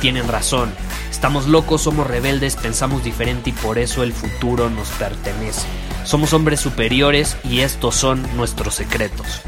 tienen 0.00 0.28
razón. 0.28 0.72
Estamos 1.10 1.46
locos, 1.46 1.82
somos 1.82 2.06
rebeldes, 2.06 2.56
pensamos 2.56 3.04
diferente 3.04 3.50
y 3.50 3.52
por 3.52 3.78
eso 3.78 4.02
el 4.02 4.12
futuro 4.12 4.70
nos 4.70 4.88
pertenece. 4.90 5.66
Somos 6.04 6.32
hombres 6.32 6.60
superiores 6.60 7.36
y 7.44 7.60
estos 7.60 7.94
son 7.94 8.22
nuestros 8.36 8.74
secretos. 8.74 9.42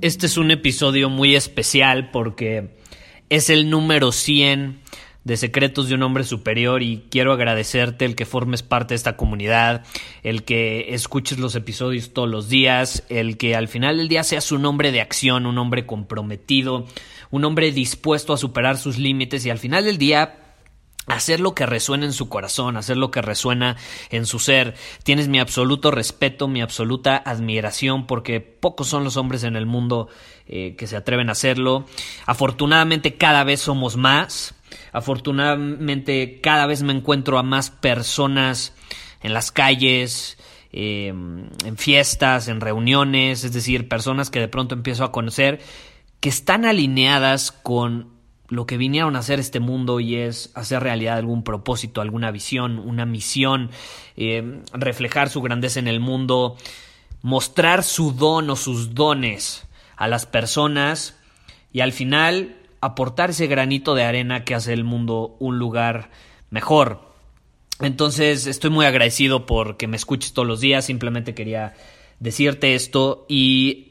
Este 0.00 0.26
es 0.26 0.38
un 0.38 0.50
episodio 0.50 1.10
muy 1.10 1.36
especial 1.36 2.10
porque 2.10 2.70
es 3.28 3.50
el 3.50 3.68
número 3.68 4.12
100 4.12 4.80
de 5.24 5.36
Secretos 5.36 5.88
de 5.88 5.94
un 5.94 6.02
Hombre 6.02 6.24
Superior 6.24 6.82
y 6.82 7.04
quiero 7.10 7.32
agradecerte 7.32 8.04
el 8.04 8.16
que 8.16 8.24
formes 8.24 8.62
parte 8.62 8.94
de 8.94 8.96
esta 8.96 9.16
comunidad, 9.16 9.84
el 10.22 10.44
que 10.44 10.94
escuches 10.94 11.38
los 11.38 11.54
episodios 11.54 12.12
todos 12.12 12.28
los 12.28 12.48
días, 12.48 13.04
el 13.08 13.36
que 13.36 13.54
al 13.54 13.68
final 13.68 13.98
del 13.98 14.08
día 14.08 14.24
seas 14.24 14.50
un 14.52 14.64
hombre 14.64 14.92
de 14.92 15.00
acción, 15.00 15.46
un 15.46 15.58
hombre 15.58 15.86
comprometido, 15.86 16.86
un 17.30 17.44
hombre 17.44 17.72
dispuesto 17.72 18.32
a 18.32 18.38
superar 18.38 18.78
sus 18.78 18.98
límites 18.98 19.44
y 19.44 19.50
al 19.50 19.58
final 19.58 19.84
del 19.84 19.98
día 19.98 20.36
hacer 21.06 21.40
lo 21.40 21.54
que 21.54 21.66
resuena 21.66 22.06
en 22.06 22.12
su 22.12 22.28
corazón, 22.28 22.76
hacer 22.76 22.96
lo 22.96 23.10
que 23.10 23.22
resuena 23.22 23.76
en 24.10 24.26
su 24.26 24.38
ser. 24.38 24.74
Tienes 25.02 25.28
mi 25.28 25.40
absoluto 25.40 25.90
respeto, 25.90 26.48
mi 26.48 26.62
absoluta 26.62 27.16
admiración, 27.16 28.06
porque 28.06 28.40
pocos 28.40 28.88
son 28.88 29.04
los 29.04 29.16
hombres 29.16 29.44
en 29.44 29.56
el 29.56 29.66
mundo 29.66 30.08
eh, 30.46 30.76
que 30.76 30.86
se 30.86 30.96
atreven 30.96 31.28
a 31.28 31.32
hacerlo. 31.32 31.86
Afortunadamente 32.26 33.16
cada 33.16 33.44
vez 33.44 33.60
somos 33.60 33.96
más. 33.96 34.54
Afortunadamente 34.92 36.40
cada 36.40 36.66
vez 36.66 36.82
me 36.82 36.92
encuentro 36.92 37.38
a 37.38 37.42
más 37.42 37.70
personas 37.70 38.74
en 39.22 39.34
las 39.34 39.52
calles, 39.52 40.38
eh, 40.72 41.08
en 41.08 41.76
fiestas, 41.76 42.48
en 42.48 42.60
reuniones, 42.60 43.44
es 43.44 43.52
decir, 43.52 43.88
personas 43.88 44.30
que 44.30 44.40
de 44.40 44.48
pronto 44.48 44.74
empiezo 44.74 45.04
a 45.04 45.12
conocer 45.12 45.60
que 46.20 46.28
están 46.28 46.64
alineadas 46.64 47.50
con 47.50 48.08
lo 48.48 48.66
que 48.66 48.76
vinieron 48.76 49.16
a 49.16 49.20
hacer 49.20 49.40
este 49.40 49.60
mundo 49.60 50.00
y 50.00 50.16
es 50.16 50.50
hacer 50.54 50.82
realidad 50.82 51.16
algún 51.16 51.44
propósito, 51.44 52.00
alguna 52.00 52.30
visión, 52.30 52.78
una 52.78 53.06
misión, 53.06 53.70
eh, 54.16 54.62
reflejar 54.72 55.30
su 55.30 55.40
grandeza 55.40 55.78
en 55.78 55.88
el 55.88 56.00
mundo, 56.00 56.56
mostrar 57.22 57.84
su 57.84 58.12
don 58.12 58.50
o 58.50 58.56
sus 58.56 58.94
dones 58.94 59.66
a 59.96 60.08
las 60.08 60.26
personas 60.26 61.16
y 61.72 61.80
al 61.80 61.92
final 61.92 62.56
aportar 62.80 63.30
ese 63.30 63.46
granito 63.46 63.94
de 63.94 64.04
arena 64.04 64.44
que 64.44 64.54
hace 64.54 64.72
el 64.72 64.84
mundo 64.84 65.36
un 65.38 65.58
lugar 65.58 66.10
mejor. 66.50 67.00
Entonces 67.80 68.46
estoy 68.46 68.70
muy 68.70 68.86
agradecido 68.86 69.46
porque 69.46 69.86
me 69.86 69.96
escuches 69.96 70.32
todos 70.32 70.46
los 70.46 70.60
días, 70.60 70.84
simplemente 70.84 71.34
quería 71.34 71.74
decirte 72.18 72.74
esto 72.74 73.24
y 73.28 73.90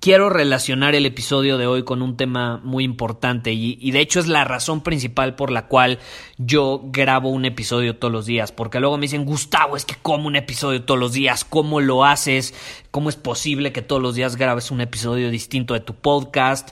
quiero 0.00 0.30
relacionar 0.30 0.94
el 0.94 1.04
episodio 1.04 1.58
de 1.58 1.66
hoy 1.66 1.82
con 1.82 2.00
un 2.00 2.16
tema 2.16 2.60
muy 2.62 2.84
importante 2.84 3.52
y, 3.52 3.90
de 3.90 4.00
hecho 4.00 4.20
es 4.20 4.26
la 4.26 4.44
razón 4.44 4.82
principal 4.82 5.34
por 5.34 5.50
la 5.50 5.66
cual 5.66 5.98
yo 6.38 6.80
grabo 6.84 7.28
un 7.28 7.44
episodio 7.44 7.96
todos 7.96 8.12
los 8.12 8.26
días, 8.26 8.52
porque 8.52 8.80
luego 8.80 8.96
me 8.96 9.02
dicen, 9.02 9.24
Gustavo, 9.24 9.76
es 9.76 9.84
que 9.84 9.96
como 10.00 10.28
un 10.28 10.36
episodio 10.36 10.84
todos 10.84 11.00
los 11.00 11.12
días, 11.12 11.44
¿cómo 11.44 11.80
lo 11.80 12.04
haces? 12.04 12.54
¿Cómo 12.90 13.08
es 13.08 13.16
posible 13.16 13.72
que 13.72 13.82
todos 13.82 14.00
los 14.00 14.14
días 14.14 14.36
grabes 14.36 14.70
un 14.70 14.80
episodio 14.80 15.30
distinto 15.30 15.74
de 15.74 15.80
tu 15.80 15.94
podcast? 15.94 16.70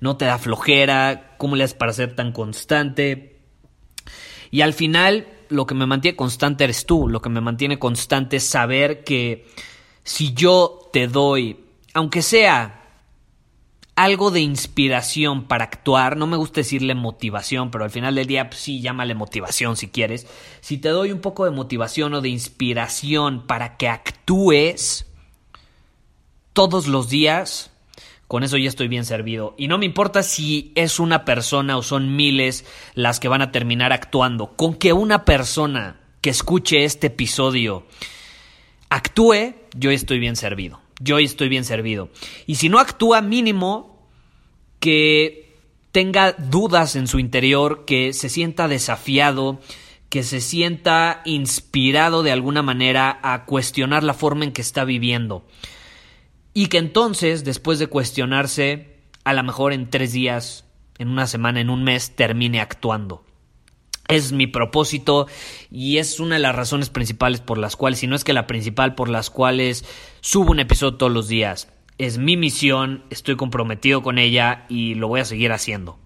¿No 0.00 0.16
te 0.16 0.24
da 0.24 0.38
flojera? 0.38 1.36
¿Cómo 1.38 1.56
le 1.56 1.64
haces 1.64 1.76
para 1.76 1.92
ser 1.92 2.14
tan 2.14 2.32
constante? 2.32 3.40
Y 4.50 4.60
al 4.60 4.72
final, 4.72 5.26
lo 5.48 5.66
que 5.66 5.74
me 5.74 5.86
mantiene 5.86 6.16
constante 6.16 6.64
eres 6.64 6.86
tú, 6.86 7.08
lo 7.08 7.20
que 7.20 7.28
me 7.28 7.40
mantiene 7.40 7.78
constante 7.78 8.36
es 8.36 8.44
saber 8.44 9.04
que 9.04 9.46
si 10.02 10.32
yo 10.34 10.88
te 10.92 11.08
doy 11.08 11.66
aunque 11.96 12.20
sea 12.20 12.82
algo 13.94 14.30
de 14.30 14.40
inspiración 14.40 15.44
para 15.44 15.64
actuar, 15.64 16.18
no 16.18 16.26
me 16.26 16.36
gusta 16.36 16.60
decirle 16.60 16.94
motivación, 16.94 17.70
pero 17.70 17.84
al 17.84 17.90
final 17.90 18.16
del 18.16 18.26
día 18.26 18.50
pues, 18.50 18.60
sí, 18.60 18.82
llámale 18.82 19.14
motivación 19.14 19.78
si 19.78 19.88
quieres. 19.88 20.26
Si 20.60 20.76
te 20.76 20.90
doy 20.90 21.10
un 21.10 21.22
poco 21.22 21.46
de 21.46 21.52
motivación 21.52 22.12
o 22.12 22.20
de 22.20 22.28
inspiración 22.28 23.46
para 23.46 23.78
que 23.78 23.88
actúes 23.88 25.06
todos 26.52 26.86
los 26.86 27.08
días, 27.08 27.70
con 28.28 28.42
eso 28.42 28.56
ya 28.56 28.68
estoy 28.68 28.88
bien 28.88 29.04
servido. 29.04 29.54
Y 29.56 29.68
no 29.68 29.78
me 29.78 29.86
importa 29.86 30.22
si 30.22 30.72
es 30.74 30.98
una 30.98 31.24
persona 31.24 31.76
o 31.76 31.82
son 31.82 32.16
miles 32.16 32.64
las 32.94 33.20
que 33.20 33.28
van 33.28 33.42
a 33.42 33.52
terminar 33.52 33.92
actuando. 33.92 34.56
Con 34.56 34.74
que 34.74 34.92
una 34.92 35.24
persona 35.24 36.00
que 36.20 36.30
escuche 36.30 36.84
este 36.84 37.08
episodio 37.08 37.86
actúe, 38.88 39.54
yo 39.76 39.90
estoy 39.90 40.18
bien 40.18 40.36
servido 40.36 40.80
yo 41.00 41.18
estoy 41.18 41.48
bien 41.48 41.64
servido. 41.64 42.10
Y 42.46 42.56
si 42.56 42.68
no 42.68 42.78
actúa 42.78 43.20
mínimo, 43.20 44.06
que 44.80 45.56
tenga 45.92 46.32
dudas 46.32 46.96
en 46.96 47.06
su 47.06 47.18
interior, 47.18 47.84
que 47.86 48.12
se 48.12 48.28
sienta 48.28 48.68
desafiado, 48.68 49.60
que 50.08 50.22
se 50.22 50.40
sienta 50.40 51.22
inspirado 51.24 52.22
de 52.22 52.32
alguna 52.32 52.62
manera 52.62 53.18
a 53.22 53.44
cuestionar 53.44 54.04
la 54.04 54.14
forma 54.14 54.44
en 54.44 54.52
que 54.52 54.62
está 54.62 54.84
viviendo. 54.84 55.44
Y 56.58 56.68
que 56.68 56.78
entonces, 56.78 57.44
después 57.44 57.78
de 57.78 57.86
cuestionarse, 57.86 58.86
a 59.24 59.34
lo 59.34 59.42
mejor 59.42 59.74
en 59.74 59.90
tres 59.90 60.12
días, 60.14 60.64
en 60.96 61.08
una 61.08 61.26
semana, 61.26 61.60
en 61.60 61.68
un 61.68 61.84
mes, 61.84 62.16
termine 62.16 62.62
actuando. 62.62 63.26
Es 64.08 64.32
mi 64.32 64.46
propósito 64.46 65.26
y 65.70 65.98
es 65.98 66.18
una 66.18 66.36
de 66.36 66.40
las 66.40 66.56
razones 66.56 66.88
principales 66.88 67.42
por 67.42 67.58
las 67.58 67.76
cuales, 67.76 67.98
si 67.98 68.06
no 68.06 68.16
es 68.16 68.24
que 68.24 68.32
la 68.32 68.46
principal 68.46 68.94
por 68.94 69.10
las 69.10 69.28
cuales 69.28 69.84
subo 70.22 70.50
un 70.50 70.58
episodio 70.58 70.96
todos 70.96 71.12
los 71.12 71.28
días. 71.28 71.70
Es 71.98 72.16
mi 72.16 72.38
misión, 72.38 73.04
estoy 73.10 73.36
comprometido 73.36 74.00
con 74.02 74.16
ella 74.16 74.64
y 74.70 74.94
lo 74.94 75.08
voy 75.08 75.20
a 75.20 75.26
seguir 75.26 75.52
haciendo. 75.52 75.98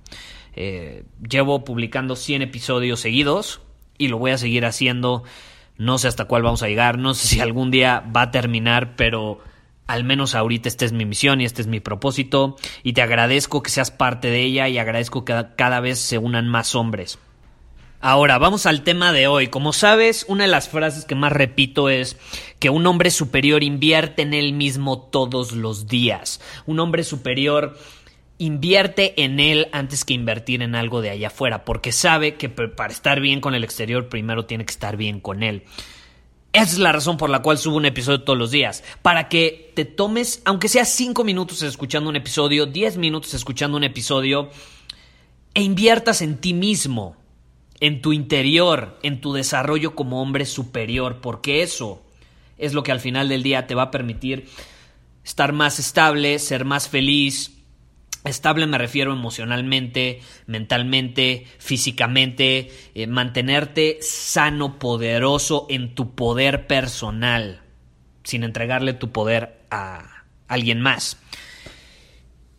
Eh, 0.57 1.05
llevo 1.29 1.63
publicando 1.63 2.17
100 2.17 2.43
episodios 2.43 2.99
seguidos 2.99 3.61
y 3.99 4.09
lo 4.09 4.19
voy 4.19 4.33
a 4.33 4.39
seguir 4.39 4.67
haciendo. 4.67 5.23
No 5.79 5.99
sé 5.99 6.09
hasta 6.09 6.25
cuál 6.25 6.43
vamos 6.43 6.65
a 6.65 6.67
llegar, 6.67 6.99
no 6.99 7.15
sé 7.15 7.29
si 7.29 7.41
algún 7.41 7.71
día 7.71 8.01
va 8.13 8.23
a 8.23 8.31
terminar, 8.33 8.97
pero 8.97 9.39
al 9.91 10.05
menos 10.05 10.37
ahorita 10.37 10.69
esta 10.69 10.85
es 10.85 10.93
mi 10.93 11.05
misión 11.05 11.41
y 11.41 11.45
este 11.45 11.63
es 11.63 11.67
mi 11.67 11.81
propósito. 11.81 12.57
Y 12.85 12.93
te 12.93 13.03
agradezco 13.03 13.61
que 13.61 13.71
seas 13.71 13.91
parte 13.91 14.31
de 14.31 14.43
ella 14.43 14.69
y 14.69 14.79
agradezco 14.79 15.25
que 15.25 15.47
cada 15.57 15.81
vez 15.81 15.99
se 15.99 16.17
unan 16.17 16.47
más 16.47 16.77
hombres. 16.77 17.19
Ahora, 18.01 18.39
vamos 18.39 18.67
al 18.67 18.83
tema 18.85 19.13
de 19.13 19.27
hoy. 19.27 19.49
Como 19.49 19.73
sabes, 19.73 20.25
una 20.29 20.45
de 20.45 20.51
las 20.51 20.69
frases 20.69 21.05
que 21.05 21.17
más 21.17 21.33
repito 21.33 21.91
es 21.91 22.17
que 22.61 22.71
un 22.71 22.87
hombre 22.87 23.11
superior 23.11 23.65
invierte 23.65 24.23
en 24.23 24.33
él 24.33 24.53
mismo 24.53 25.01
todos 25.01 25.53
los 25.53 25.89
días. 25.89 26.41
Un 26.67 26.79
hombre 26.79 27.03
superior 27.03 27.77
invierte 28.39 29.23
en 29.23 29.41
él 29.41 29.69
antes 29.73 30.05
que 30.05 30.15
invertir 30.15 30.63
en 30.63 30.77
algo 30.77 31.03
de 31.03 31.11
allá 31.11 31.27
afuera, 31.27 31.65
porque 31.65 31.91
sabe 31.91 32.37
que 32.37 32.49
para 32.49 32.93
estar 32.93 33.21
bien 33.21 33.41
con 33.41 33.55
el 33.57 33.65
exterior 33.65 34.09
primero 34.09 34.47
tiene 34.47 34.65
que 34.65 34.73
estar 34.73 34.97
bien 34.97 35.21
con 35.21 35.43
él. 35.43 35.65
Esa 36.53 36.65
es 36.65 36.79
la 36.79 36.93
razón 36.93 37.17
por 37.17 37.31
la 37.31 37.43
cual 37.43 37.59
subo 37.59 37.77
un 37.77 37.87
episodio 37.87 38.23
todos 38.23 38.39
los 38.39 38.51
días. 38.51 38.83
Para 39.03 39.29
que 39.29 39.73
te 39.75 39.85
tomes, 39.85 40.43
aunque 40.45 40.69
sea 40.69 40.85
cinco 40.85 41.23
minutos 41.23 41.63
escuchando 41.63 42.11
un 42.11 42.17
episodio, 42.17 42.67
10 42.67 42.97
minutos 42.97 43.35
escuchando 43.35 43.77
un 43.77 43.85
episodio, 43.85 44.51
e 45.55 45.63
inviertas 45.63 46.23
en 46.23 46.39
ti 46.39 46.55
mismo 46.55 47.17
en 47.81 48.03
tu 48.03 48.13
interior, 48.13 48.99
en 49.03 49.21
tu 49.21 49.33
desarrollo 49.33 49.95
como 49.95 50.23
hombre 50.23 50.45
superior, 50.45 51.21
porque 51.21 51.63
eso 51.63 52.03
es 52.59 52.75
lo 52.75 52.83
que 52.83 52.93
al 52.93 53.01
final 53.01 53.29
del 53.29 53.43
día 53.43 53.67
te 53.67 53.75
va 53.75 53.85
a 53.85 53.91
permitir 53.91 54.49
estar 55.25 55.53
más 55.53 55.79
estable, 55.79 56.39
ser 56.39 56.67
más 56.67 56.89
feliz. 56.89 57.57
Estable 58.25 58.67
me 58.67 58.77
refiero 58.77 59.13
emocionalmente, 59.13 60.21
mentalmente, 60.47 61.47
físicamente, 61.59 62.71
eh, 62.95 63.07
mantenerte 63.07 63.99
sano, 64.03 64.79
poderoso 64.79 65.67
en 65.71 65.95
tu 65.95 66.15
poder 66.15 66.67
personal, 66.67 67.63
sin 68.23 68.45
entregarle 68.45 68.93
tu 68.93 69.11
poder 69.11 69.65
a 69.71 70.25
alguien 70.49 70.83
más. 70.83 71.17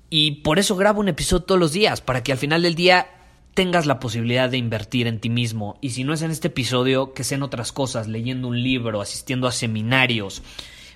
Y 0.09 0.41
por 0.41 0.57
eso 0.57 0.75
grabo 0.75 0.99
un 0.99 1.09
episodio 1.09 1.43
todos 1.43 1.59
los 1.59 1.73
días, 1.73 2.01
para 2.01 2.23
que 2.23 2.31
al 2.31 2.37
final 2.39 2.63
del 2.63 2.75
día 2.75 3.07
tengas 3.53 3.85
la 3.85 3.99
posibilidad 3.99 4.49
de 4.49 4.57
invertir 4.57 5.07
en 5.07 5.19
ti 5.19 5.29
mismo. 5.29 5.77
Y 5.79 5.91
si 5.91 6.03
no 6.03 6.13
es 6.13 6.21
en 6.21 6.31
este 6.31 6.47
episodio, 6.47 7.13
que 7.13 7.23
sea 7.23 7.37
en 7.37 7.43
otras 7.43 7.71
cosas, 7.71 8.07
leyendo 8.07 8.47
un 8.47 8.61
libro, 8.61 8.99
asistiendo 8.99 9.47
a 9.47 9.51
seminarios, 9.51 10.41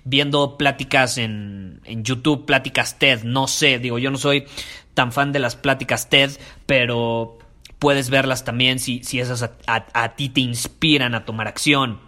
viendo 0.05 0.57
pláticas 0.57 1.17
en, 1.17 1.81
en 1.83 2.03
YouTube, 2.03 2.45
pláticas 2.45 2.97
TED, 2.97 3.23
no 3.23 3.47
sé, 3.47 3.79
digo, 3.79 3.99
yo 3.99 4.11
no 4.11 4.17
soy 4.17 4.45
tan 4.93 5.11
fan 5.11 5.33
de 5.33 5.39
las 5.39 5.57
pláticas 5.57 6.09
TED, 6.09 6.31
pero 6.65 7.37
puedes 7.79 8.09
verlas 8.09 8.45
también 8.45 8.79
si, 8.79 9.03
si 9.03 9.19
esas 9.19 9.43
a, 9.43 9.51
a 9.93 10.15
ti 10.15 10.29
te 10.29 10.41
inspiran 10.41 11.15
a 11.15 11.25
tomar 11.25 11.47
acción. 11.47 11.99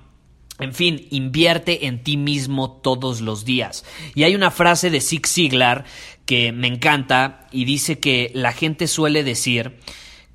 En 0.60 0.74
fin, 0.74 1.08
invierte 1.12 1.86
en 1.86 2.04
ti 2.04 2.18
mismo 2.18 2.72
todos 2.72 3.22
los 3.22 3.46
días. 3.46 3.86
Y 4.16 4.24
hay 4.24 4.34
una 4.34 4.50
frase 4.50 4.90
de 4.90 5.02
Zig 5.02 5.28
Ziglar 5.28 5.86
que 6.26 6.52
me 6.52 6.68
encanta 6.68 7.48
y 7.52 7.66
dice 7.66 8.00
que 8.00 8.32
la 8.34 8.54
gente 8.54 8.88
suele 8.88 9.24
decir 9.24 9.78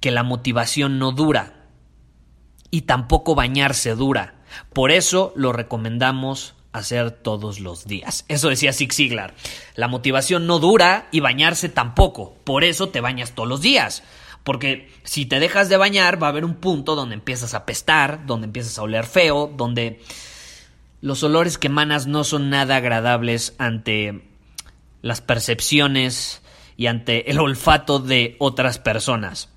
que 0.01 0.11
la 0.11 0.23
motivación 0.23 0.99
no 0.99 1.13
dura 1.13 1.67
y 2.71 2.83
tampoco 2.83 3.35
bañarse 3.35 3.95
dura. 3.95 4.35
Por 4.73 4.91
eso 4.91 5.33
lo 5.37 5.53
recomendamos 5.53 6.55
hacer 6.73 7.11
todos 7.11 7.61
los 7.61 7.87
días. 7.87 8.25
Eso 8.29 8.49
decía 8.49 8.73
Zig 8.73 8.93
Ziglar. 8.93 9.35
La 9.75 9.89
motivación 9.89 10.47
no 10.47 10.59
dura 10.59 11.09
y 11.13 11.21
bañarse 11.21 11.69
tampoco. 11.69 12.35
Por 12.45 12.65
eso 12.65 12.89
te 12.89 13.01
bañas 13.01 13.33
todos 13.33 13.49
los 13.49 13.61
días. 13.61 14.03
Porque 14.45 14.91
si 15.05 15.27
te 15.27 15.39
dejas 15.39 15.69
de 15.69 15.77
bañar 15.77 16.21
va 16.21 16.27
a 16.27 16.31
haber 16.31 16.45
un 16.45 16.55
punto 16.55 16.97
donde 16.97 17.15
empiezas 17.15 17.55
a 17.55 17.65
pestar, 17.65 18.27
donde 18.27 18.47
empiezas 18.47 18.79
a 18.79 18.83
oler 18.83 19.05
feo, 19.05 19.53
donde 19.55 20.01
los 21.01 21.23
olores 21.23 21.59
que 21.59 21.69
emanas 21.69 22.07
no 22.07 22.25
son 22.25 22.51
nada 22.51 22.77
agradables 22.77 23.55
ante 23.59 24.23
las 25.03 25.21
percepciones 25.21 26.43
y 26.77 26.87
ante 26.87 27.31
el 27.31 27.39
olfato 27.39 27.99
de 27.99 28.37
otras 28.39 28.79
personas. 28.79 29.52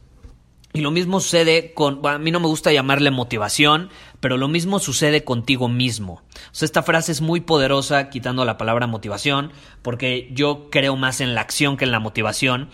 Y 0.76 0.82
lo 0.82 0.92
mismo 0.92 1.22
sucede 1.22 1.74
con, 1.74 2.06
a 2.06 2.18
mí 2.18 2.32
no 2.32 2.42
me 2.42 2.48
gusta 2.48 2.74
llamarle 2.74 3.10
motivación, 3.10 3.90
pero 4.20 4.36
lo 4.36 4.50
mismo 4.50 4.80
sucede 4.80 5.24
contigo 5.24 5.70
mismo. 5.70 6.22
Esta 6.60 6.84
frase 6.84 7.14
es 7.14 7.22
muy 7.22 7.40
poderosa 7.40 8.10
quitando 8.10 8.44
la 8.44 8.58
palabra 8.58 8.86
motivación, 8.86 9.54
porque 9.82 10.28
yo 10.34 10.70
creo 10.70 10.98
más 10.98 11.22
en 11.22 11.34
la 11.34 11.40
acción 11.40 11.78
que 11.78 11.86
en 11.86 11.92
la 11.92 12.02
motivación. 12.02 12.70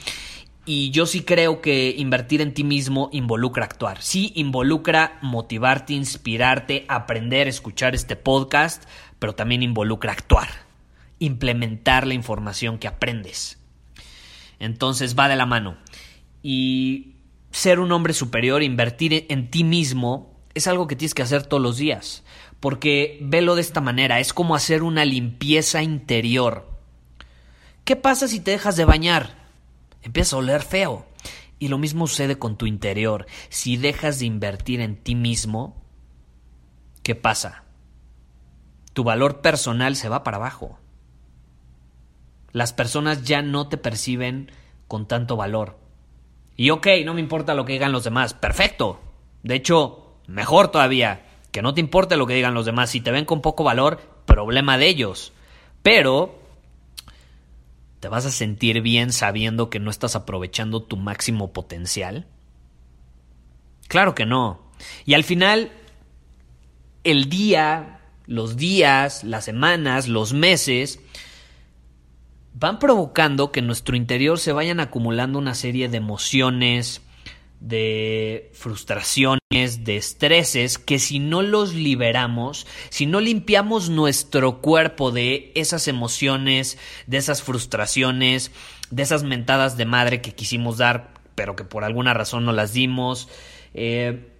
Y 0.65 0.89
yo 0.89 1.05
sí 1.05 1.21
creo 1.21 1.61
que 1.61 1.93
invertir 1.95 2.41
en 2.41 2.55
ti 2.55 2.63
mismo 2.63 3.09
involucra 3.11 3.65
actuar. 3.65 4.01
Sí 4.01 4.31
involucra 4.35 5.19
motivarte, 5.21 5.93
inspirarte, 5.93 6.85
aprender, 6.87 7.47
escuchar 7.47 7.93
este 7.93 8.15
podcast, 8.15 8.83
pero 9.19 9.35
también 9.35 9.61
involucra 9.61 10.11
actuar, 10.11 10.49
implementar 11.19 12.07
la 12.07 12.15
información 12.15 12.79
que 12.79 12.87
aprendes. 12.87 13.59
Entonces 14.57 15.15
va 15.15 15.29
de 15.29 15.35
la 15.35 15.45
mano. 15.45 15.77
Y 16.41 17.20
ser 17.51 17.79
un 17.79 17.91
hombre 17.91 18.13
superior, 18.13 18.63
invertir 18.63 19.25
en 19.29 19.51
ti 19.51 19.63
mismo, 19.63 20.31
es 20.53 20.67
algo 20.67 20.87
que 20.87 20.95
tienes 20.95 21.13
que 21.13 21.21
hacer 21.21 21.43
todos 21.43 21.61
los 21.61 21.77
días. 21.77 22.23
Porque 22.59 23.19
velo 23.21 23.55
de 23.55 23.61
esta 23.61 23.81
manera, 23.81 24.19
es 24.19 24.33
como 24.33 24.55
hacer 24.55 24.83
una 24.83 25.05
limpieza 25.05 25.81
interior. 25.81 26.69
¿Qué 27.83 27.95
pasa 27.95 28.27
si 28.27 28.39
te 28.39 28.51
dejas 28.51 28.75
de 28.75 28.85
bañar? 28.85 29.35
Empieza 30.01 30.35
a 30.35 30.39
oler 30.39 30.61
feo. 30.61 31.05
Y 31.59 31.67
lo 31.67 31.77
mismo 31.77 32.07
sucede 32.07 32.39
con 32.39 32.57
tu 32.57 32.65
interior. 32.65 33.27
Si 33.49 33.77
dejas 33.77 34.19
de 34.19 34.25
invertir 34.25 34.81
en 34.81 34.95
ti 34.95 35.15
mismo, 35.15 35.81
¿qué 37.03 37.15
pasa? 37.15 37.63
Tu 38.93 39.03
valor 39.03 39.41
personal 39.41 39.95
se 39.95 40.09
va 40.09 40.23
para 40.23 40.37
abajo. 40.37 40.79
Las 42.51 42.73
personas 42.73 43.23
ya 43.23 43.41
no 43.41 43.69
te 43.69 43.77
perciben 43.77 44.51
con 44.87 45.07
tanto 45.07 45.37
valor. 45.37 45.80
Y 46.55 46.69
ok, 46.69 46.87
no 47.05 47.13
me 47.13 47.21
importa 47.21 47.53
lo 47.53 47.65
que 47.65 47.73
digan 47.73 47.91
los 47.91 48.03
demás. 48.03 48.33
Perfecto. 48.33 48.99
De 49.43 49.55
hecho, 49.55 50.15
mejor 50.27 50.69
todavía. 50.69 51.25
Que 51.51 51.61
no 51.61 51.73
te 51.73 51.81
importe 51.81 52.17
lo 52.17 52.27
que 52.27 52.35
digan 52.35 52.53
los 52.53 52.65
demás. 52.65 52.91
Si 52.91 53.01
te 53.01 53.11
ven 53.11 53.25
con 53.25 53.41
poco 53.41 53.63
valor, 53.63 53.99
problema 54.25 54.77
de 54.77 54.87
ellos. 54.87 55.33
Pero 55.81 56.39
¿te 57.99 58.07
vas 58.07 58.25
a 58.25 58.31
sentir 58.31 58.81
bien 58.81 59.11
sabiendo 59.11 59.69
que 59.69 59.79
no 59.79 59.91
estás 59.91 60.15
aprovechando 60.15 60.81
tu 60.81 60.97
máximo 60.97 61.53
potencial? 61.53 62.25
Claro 63.87 64.15
que 64.15 64.25
no. 64.25 64.71
Y 65.05 65.13
al 65.13 65.23
final, 65.23 65.71
el 67.03 67.29
día, 67.29 67.99
los 68.25 68.57
días, 68.57 69.23
las 69.23 69.45
semanas, 69.45 70.07
los 70.07 70.33
meses, 70.33 70.99
van 72.53 72.79
provocando 72.79 73.51
que 73.51 73.59
en 73.59 73.67
nuestro 73.67 73.95
interior 73.95 74.39
se 74.39 74.51
vayan 74.51 74.79
acumulando 74.79 75.39
una 75.39 75.55
serie 75.55 75.89
de 75.89 75.97
emociones, 75.97 77.01
de 77.59 78.49
frustraciones, 78.53 79.83
de 79.83 79.95
estreses, 79.95 80.77
que 80.77 80.97
si 80.97 81.19
no 81.19 81.43
los 81.43 81.73
liberamos, 81.73 82.65
si 82.89 83.05
no 83.05 83.19
limpiamos 83.19 83.89
nuestro 83.89 84.61
cuerpo 84.61 85.11
de 85.11 85.51
esas 85.55 85.87
emociones, 85.87 86.77
de 87.05 87.17
esas 87.17 87.43
frustraciones, 87.43 88.51
de 88.89 89.03
esas 89.03 89.23
mentadas 89.23 89.77
de 89.77 89.85
madre 89.85 90.21
que 90.21 90.33
quisimos 90.33 90.77
dar, 90.77 91.13
pero 91.35 91.55
que 91.55 91.63
por 91.63 91.83
alguna 91.83 92.13
razón 92.13 92.45
no 92.45 92.51
las 92.51 92.73
dimos, 92.73 93.29
eh, 93.73 94.30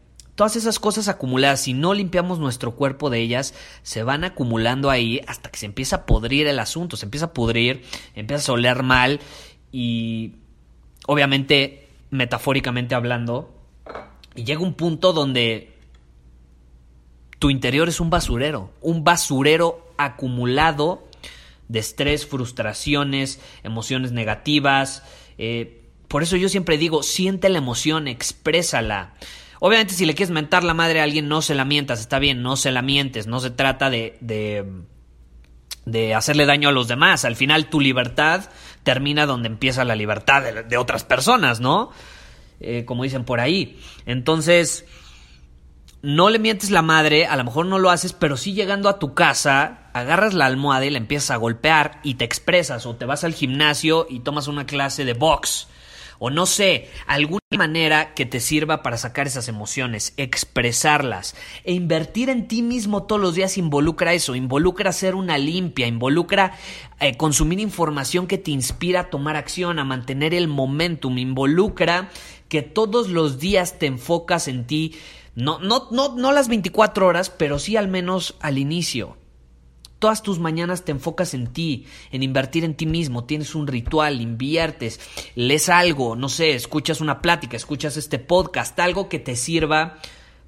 Todas 0.42 0.56
esas 0.56 0.80
cosas 0.80 1.08
acumuladas, 1.08 1.62
si 1.62 1.74
no 1.74 1.94
limpiamos 1.94 2.40
nuestro 2.40 2.72
cuerpo 2.72 3.12
de 3.12 3.20
ellas, 3.20 3.54
se 3.84 4.02
van 4.02 4.24
acumulando 4.24 4.90
ahí 4.90 5.22
hasta 5.28 5.52
que 5.52 5.60
se 5.60 5.68
empieza 5.68 5.98
a 5.98 6.06
podrir 6.08 6.48
el 6.48 6.58
asunto, 6.58 6.98
se 6.98 7.06
empieza 7.06 7.28
a 7.28 7.34
pudrir, 7.34 7.84
empieza 8.16 8.52
a 8.52 8.56
oler 8.56 8.82
mal 8.82 9.20
y 9.72 10.38
obviamente, 11.06 11.90
metafóricamente 12.10 12.96
hablando, 12.96 13.54
llega 14.34 14.62
un 14.62 14.74
punto 14.74 15.14
donde 15.14 15.76
tu 17.38 17.52
interior 17.52 17.88
es 17.88 18.00
un 18.00 18.10
basurero, 18.10 18.72
un 18.82 19.04
basurero 19.04 19.94
acumulado 20.00 21.08
de 21.68 21.78
estrés, 21.78 22.26
frustraciones, 22.26 23.40
emociones 23.62 24.12
negativas. 24.12 25.04
Eh, 25.38 25.84
por 26.08 26.24
eso 26.24 26.36
yo 26.36 26.50
siempre 26.50 26.80
digo, 26.80 27.04
siente 27.04 27.48
la 27.48 27.60
emoción, 27.60 28.08
exprésala. 28.08 29.14
Obviamente, 29.64 29.94
si 29.94 30.08
le 30.08 30.16
quieres 30.16 30.32
mentar 30.32 30.64
la 30.64 30.74
madre 30.74 31.02
a 31.02 31.04
alguien, 31.04 31.28
no 31.28 31.44
se 31.44 31.54
la 31.54 31.66
mientas, 31.66 32.00
está 32.00 32.18
bien, 32.18 32.42
no 32.42 32.56
se 32.56 32.72
la 32.72 32.82
mientes, 32.82 33.28
no 33.28 33.40
se 33.40 33.52
trata 33.52 33.92
de, 33.92 34.18
de, 35.86 36.16
hacerle 36.16 36.48
daño 36.48 36.70
a 36.70 36.72
los 36.72 36.88
demás. 36.88 37.26
Al 37.26 37.36
final, 37.36 37.70
tu 37.70 37.80
libertad 37.80 38.50
termina 38.82 39.28
donde 39.28 39.50
empieza 39.50 39.86
la 39.86 39.96
libertad 39.96 40.42
de, 40.42 40.78
otras 40.78 41.04
personas, 41.04 41.60
¿no? 41.60 41.92
Eh, 42.60 42.86
como 42.86 43.04
dicen 43.04 43.24
por 43.24 43.40
ahí. 43.40 43.80
Entonces, 44.08 44.86
no 46.02 46.32
le 46.32 46.40
mientes 46.40 46.72
la 46.72 46.82
madre, 46.82 47.28
a 47.28 47.36
lo 47.36 47.44
mejor 47.44 47.68
no 47.68 47.78
lo 47.78 47.92
haces, 47.92 48.14
pero 48.14 48.38
sí 48.38 48.54
llegando 48.54 48.90
a 48.90 48.98
tu 48.98 49.14
casa, 49.14 49.92
agarras 49.94 50.34
la 50.34 50.48
almohada 50.48 50.86
y 50.86 50.90
la 50.90 50.98
empiezas 50.98 51.30
a 51.30 51.36
golpear 51.36 52.00
y 52.02 52.16
te 52.16 52.26
expresas, 52.26 52.88
o 52.88 52.96
te 52.96 53.06
vas 53.06 53.24
al 53.24 53.36
gimnasio 53.36 54.08
y 54.10 54.22
tomas 54.22 54.48
una 54.48 54.66
clase 54.66 55.06
de 55.06 55.14
box 55.14 55.68
o 56.24 56.30
no 56.30 56.46
sé, 56.46 56.88
alguna 57.08 57.42
manera 57.58 58.14
que 58.14 58.28
te 58.28 58.40
sirva 58.40 58.84
para 58.84 58.98
sacar 58.98 59.26
esas 59.26 59.48
emociones, 59.48 60.14
expresarlas 60.18 61.36
e 61.64 61.74
invertir 61.74 62.30
en 62.30 62.48
ti 62.48 62.62
mismo 62.62 63.04
todos 63.04 63.20
los 63.20 63.34
días 63.34 63.58
involucra 63.58 64.14
eso, 64.14 64.36
involucra 64.36 64.92
hacer 64.92 65.16
una 65.16 65.40
limpia, 65.40 65.88
involucra 65.88 66.54
eh, 67.00 67.18
consumir 67.18 67.60
información 67.60 68.28
que 68.28 68.38
te 68.38 68.52
inspira 68.52 69.00
a 69.00 69.10
tomar 69.10 69.36
acción, 69.36 69.80
a 69.80 69.84
mantener 69.84 70.36
el 70.36 70.48
momentum, 70.48 71.18
involucra 71.18 72.12
que 72.50 72.62
todos 72.62 73.10
los 73.10 73.40
días 73.40 73.80
te 73.80 73.88
enfocas 73.88 74.48
en 74.48 74.68
ti, 74.68 74.94
no, 75.34 75.58
no, 75.58 75.88
no, 75.90 76.16
no 76.16 76.32
las 76.34 76.50
24 76.50 77.08
horas, 77.08 77.32
pero 77.32 77.58
sí 77.58 77.78
al 77.78 77.88
menos 77.88 78.36
al 78.42 78.60
inicio. 78.60 79.18
Todas 80.02 80.24
tus 80.24 80.40
mañanas 80.40 80.84
te 80.84 80.92
enfocas 80.92 81.36
en 81.36 81.54
ti, 81.54 81.86
en 82.12 82.24
invertir 82.24 82.64
en 82.64 82.74
ti 82.74 82.88
mismo, 82.88 83.26
tienes 83.26 83.54
un 83.54 83.68
ritual, 83.68 84.20
inviertes, 84.20 85.00
lees 85.36 85.70
algo, 85.70 86.16
no 86.16 86.28
sé, 86.28 86.56
escuchas 86.56 87.02
una 87.02 87.22
plática, 87.22 87.56
escuchas 87.56 87.98
este 87.98 88.18
podcast, 88.18 88.80
algo 88.80 89.10
que 89.10 89.20
te 89.20 89.36
sirva 89.36 90.00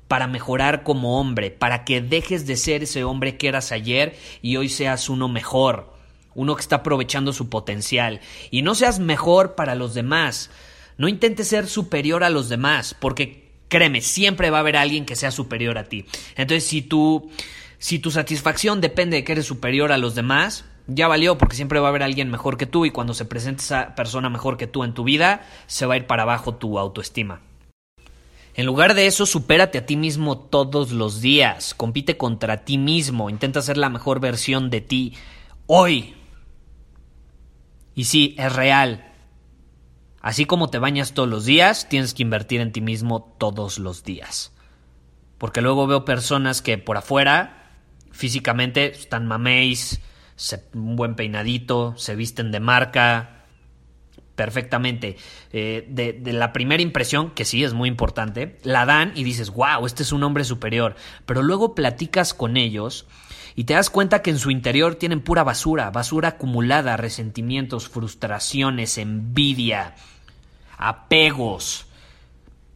para 0.08 0.26
mejorar 0.26 0.82
como 0.82 1.20
hombre, 1.20 1.52
para 1.52 1.86
que 1.86 2.02
dejes 2.02 2.48
de 2.48 2.58
ser 2.58 2.82
ese 2.82 3.04
hombre 3.04 3.38
que 3.38 3.48
eras 3.48 3.72
ayer 3.72 4.18
y 4.42 4.58
hoy 4.58 4.70
seas 4.70 5.08
uno 5.08 5.28
mejor, 5.28 5.94
uno 6.34 6.56
que 6.56 6.62
está 6.62 6.78
aprovechando 6.78 7.32
su 7.32 7.48
potencial. 7.48 8.22
Y 8.50 8.64
no 8.64 8.74
seas 8.74 8.98
mejor 8.98 9.54
para 9.54 9.76
los 9.76 9.94
demás, 9.94 10.50
no 10.98 11.08
intentes 11.08 11.50
ser 11.50 11.68
superior 11.68 12.24
a 12.24 12.32
los 12.32 12.50
demás, 12.50 12.96
porque 13.00 13.52
créeme, 13.68 14.02
siempre 14.02 14.50
va 14.50 14.58
a 14.58 14.62
haber 14.62 14.78
alguien 14.78 15.06
que 15.06 15.16
sea 15.16 15.30
superior 15.30 15.78
a 15.78 15.84
ti. 15.84 16.06
Entonces, 16.36 16.64
si 16.68 16.82
tú 16.82 17.30
si 17.84 18.00
tu 18.00 18.12
satisfacción 18.12 18.80
depende 18.80 19.18
de 19.18 19.24
que 19.26 19.34
eres 19.34 19.46
superior 19.46 19.92
a 19.92 19.98
los 19.98 20.16
demás, 20.16 20.64
ya 20.88 21.10
valió 21.10 21.38
porque 21.38 21.58
siempre 21.58 21.82
va 21.82 21.88
a 21.88 21.90
haber 21.90 22.02
alguien 22.02 22.32
mejor 22.32 22.56
que 22.56 22.66
tú 22.66 22.86
y 22.86 22.92
cuando 22.92 23.14
se 23.14 23.26
presente 23.26 23.62
esa 23.62 23.94
persona 23.94 24.30
mejor 24.30 24.56
que 24.56 24.68
tú 24.68 24.86
en 24.86 24.94
tu 24.94 25.04
vida, 25.04 25.46
se 25.68 25.86
va 25.86 25.96
a 25.96 25.98
ir 25.98 26.08
para 26.08 26.24
abajo 26.24 26.56
tu 26.56 26.80
autoestima. 26.80 27.42
En 28.54 28.66
lugar 28.66 28.94
de 28.94 29.06
eso, 29.06 29.26
supérate 29.26 29.80
a 29.80 29.86
ti 29.86 29.98
mismo 29.98 30.38
todos 30.38 30.94
los 30.94 31.20
días, 31.20 31.74
compite 31.74 32.16
contra 32.16 32.64
ti 32.64 32.78
mismo, 32.78 33.30
intenta 33.30 33.62
ser 33.62 33.76
la 33.76 33.90
mejor 33.90 34.22
versión 34.22 34.70
de 34.70 34.80
ti 34.80 35.18
hoy. 35.68 36.16
Y 37.96 38.06
sí, 38.06 38.34
es 38.38 38.56
real, 38.56 39.12
Así 40.22 40.46
como 40.46 40.70
te 40.70 40.80
bañas 40.80 41.14
todos 41.14 41.28
los 41.28 41.44
días, 41.44 41.90
tienes 41.90 42.14
que 42.14 42.24
invertir 42.24 42.62
en 42.62 42.72
ti 42.72 42.80
mismo 42.80 43.36
todos 43.38 43.78
los 43.78 44.06
días. 44.06 44.54
Porque 45.38 45.60
luego 45.60 45.86
veo 45.86 46.06
personas 46.06 46.62
que 46.62 46.78
por 46.78 46.96
afuera, 46.96 47.63
físicamente, 48.14 48.92
están 48.92 49.28
mameis, 49.28 50.00
un 50.74 50.96
buen 50.96 51.16
peinadito, 51.16 51.94
se 51.98 52.16
visten 52.16 52.52
de 52.52 52.62
marca, 52.62 53.44
perfectamente. 54.36 55.18
Eh, 55.52 55.86
de, 55.90 56.14
de, 56.14 56.34
la 56.34 56.54
primera 56.54 56.82
impresión, 56.82 57.32
que 57.32 57.44
sí 57.44 57.64
es 57.64 57.74
muy 57.74 57.90
importante, 57.90 58.58
la 58.64 58.86
dan 58.86 59.12
y 59.16 59.24
dices, 59.24 59.50
wow, 59.50 59.86
este 59.86 60.04
es 60.04 60.12
un 60.12 60.24
hombre 60.24 60.46
superior. 60.46 60.96
Pero 61.26 61.42
luego 61.42 61.76
platicas 61.76 62.34
con 62.34 62.56
ellos 62.56 63.06
y 63.56 63.66
te 63.66 63.74
das 63.76 63.90
cuenta 63.90 64.22
que 64.22 64.32
en 64.32 64.40
su 64.40 64.50
interior 64.50 64.96
tienen 64.96 65.22
pura 65.22 65.44
basura, 65.44 65.92
basura 65.92 66.30
acumulada, 66.30 66.98
resentimientos, 66.98 67.88
frustraciones, 67.88 68.98
envidia, 68.98 69.96
apegos, 70.78 71.88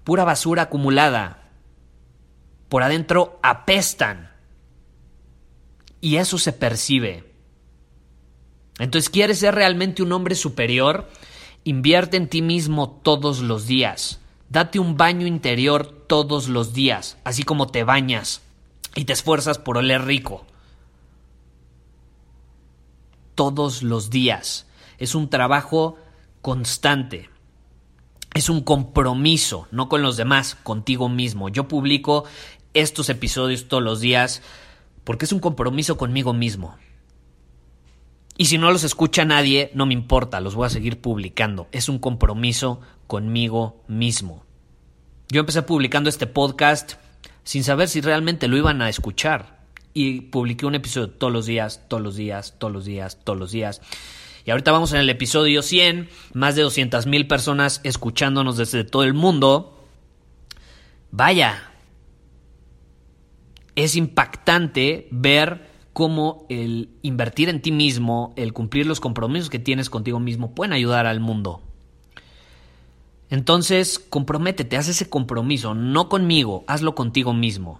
pura 0.03 0.23
basura 0.23 0.63
acumulada. 0.63 1.43
Por 2.69 2.83
adentro 2.83 3.39
apestan. 3.41 4.31
Y 6.01 6.17
eso 6.17 6.37
se 6.37 6.53
percibe. 6.53 7.23
Entonces, 8.79 9.09
¿quieres 9.09 9.39
ser 9.39 9.55
realmente 9.55 10.03
un 10.03 10.11
hombre 10.11 10.35
superior? 10.35 11.09
Invierte 11.63 12.17
en 12.17 12.29
ti 12.29 12.41
mismo 12.41 12.89
todos 13.03 13.39
los 13.39 13.65
días. 13.67 14.19
Date 14.49 14.79
un 14.79 14.95
baño 14.95 15.27
interior 15.27 15.87
todos 16.07 16.47
los 16.47 16.73
días, 16.73 17.17
así 17.23 17.43
como 17.43 17.67
te 17.67 17.83
bañas 17.83 18.41
y 18.95 19.05
te 19.05 19.13
esfuerzas 19.13 19.57
por 19.57 19.77
oler 19.77 20.05
rico. 20.05 20.45
Todos 23.35 23.83
los 23.83 24.09
días. 24.09 24.67
Es 24.97 25.15
un 25.15 25.29
trabajo 25.29 25.97
constante. 26.41 27.29
Es 28.33 28.49
un 28.49 28.61
compromiso, 28.61 29.67
no 29.71 29.89
con 29.89 30.01
los 30.01 30.17
demás, 30.17 30.55
contigo 30.63 31.09
mismo. 31.09 31.49
Yo 31.49 31.67
publico 31.67 32.23
estos 32.73 33.09
episodios 33.09 33.67
todos 33.67 33.83
los 33.83 33.99
días 33.99 34.41
porque 35.07 35.23
es 35.23 35.31
un 35.31 35.39
compromiso 35.39 35.95
conmigo 35.95 36.33
mismo. 36.33 36.75
Y 38.37 38.47
si 38.47 38.57
no 38.57 38.73
los 38.73 38.83
escucha 38.83 39.23
nadie, 39.23 39.71
no 39.73 39.85
me 39.85 39.93
importa, 39.93 40.41
los 40.41 40.53
voy 40.53 40.65
a 40.65 40.69
seguir 40.69 40.99
publicando. 40.99 41.69
Es 41.71 41.87
un 41.87 41.97
compromiso 41.97 42.81
conmigo 43.07 43.81
mismo. 43.87 44.43
Yo 45.29 45.39
empecé 45.39 45.61
publicando 45.61 46.09
este 46.09 46.27
podcast 46.27 46.95
sin 47.45 47.63
saber 47.63 47.87
si 47.87 48.01
realmente 48.01 48.49
lo 48.49 48.57
iban 48.57 48.81
a 48.81 48.89
escuchar. 48.89 49.61
Y 49.93 50.19
publiqué 50.23 50.65
un 50.65 50.75
episodio 50.75 51.09
todos 51.09 51.31
los 51.31 51.45
días, 51.45 51.83
todos 51.87 52.03
los 52.03 52.17
días, 52.17 52.55
todos 52.59 52.73
los 52.73 52.83
días, 52.83 53.17
todos 53.23 53.39
los 53.39 53.51
días. 53.51 53.81
Y 54.43 54.51
ahorita 54.51 54.73
vamos 54.73 54.91
en 54.91 54.99
el 54.99 55.09
episodio 55.09 55.61
100, 55.61 56.09
más 56.33 56.57
de 56.57 56.63
200 56.63 57.05
mil 57.05 57.27
personas 57.27 57.79
escuchándonos 57.85 58.57
desde 58.57 58.83
todo 58.83 59.05
el 59.05 59.13
mundo. 59.13 59.87
Vaya, 61.11 61.71
es 63.77 63.95
impactante 63.95 65.07
ver 65.11 65.69
cómo 65.93 66.45
el 66.49 66.89
invertir 67.03 67.47
en 67.47 67.61
ti 67.61 67.71
mismo, 67.71 68.33
el 68.35 68.51
cumplir 68.51 68.87
los 68.87 68.99
compromisos 68.99 69.51
que 69.51 69.59
tienes 69.59 69.91
contigo 69.91 70.19
mismo 70.19 70.53
pueden 70.55 70.73
ayudar 70.73 71.05
al 71.05 71.19
mundo. 71.19 71.61
Entonces, 73.29 73.99
comprométete, 73.99 74.77
haz 74.77 74.87
ese 74.87 75.09
compromiso, 75.09 75.75
no 75.75 76.09
conmigo, 76.09 76.63
hazlo 76.67 76.95
contigo 76.95 77.33
mismo. 77.33 77.79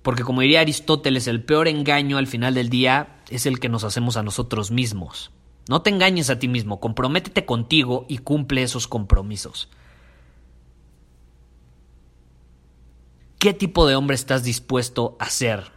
Porque 0.00 0.22
como 0.22 0.40
diría 0.40 0.60
Aristóteles, 0.60 1.26
el 1.26 1.44
peor 1.44 1.68
engaño 1.68 2.16
al 2.16 2.26
final 2.26 2.54
del 2.54 2.70
día 2.70 3.20
es 3.28 3.44
el 3.44 3.60
que 3.60 3.68
nos 3.68 3.84
hacemos 3.84 4.16
a 4.16 4.22
nosotros 4.22 4.70
mismos. 4.70 5.32
No 5.68 5.82
te 5.82 5.90
engañes 5.90 6.30
a 6.30 6.38
ti 6.38 6.48
mismo, 6.48 6.80
comprométete 6.80 7.44
contigo 7.44 8.06
y 8.08 8.18
cumple 8.18 8.62
esos 8.62 8.88
compromisos. 8.88 9.68
¿Qué 13.38 13.54
tipo 13.54 13.86
de 13.86 13.94
hombre 13.94 14.16
estás 14.16 14.42
dispuesto 14.42 15.16
a 15.20 15.30
ser? 15.30 15.70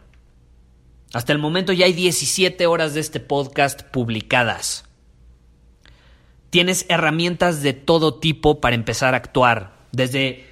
Hasta 1.12 1.32
el 1.32 1.38
momento 1.38 1.72
ya 1.72 1.86
hay 1.86 1.92
17 1.92 2.66
horas 2.66 2.92
de 2.94 3.00
este 3.00 3.20
podcast 3.20 3.82
publicadas. 3.82 4.84
Tienes 6.50 6.86
herramientas 6.88 7.62
de 7.62 7.72
todo 7.72 8.14
tipo 8.14 8.60
para 8.60 8.74
empezar 8.74 9.14
a 9.14 9.18
actuar, 9.18 9.76
desde 9.92 10.44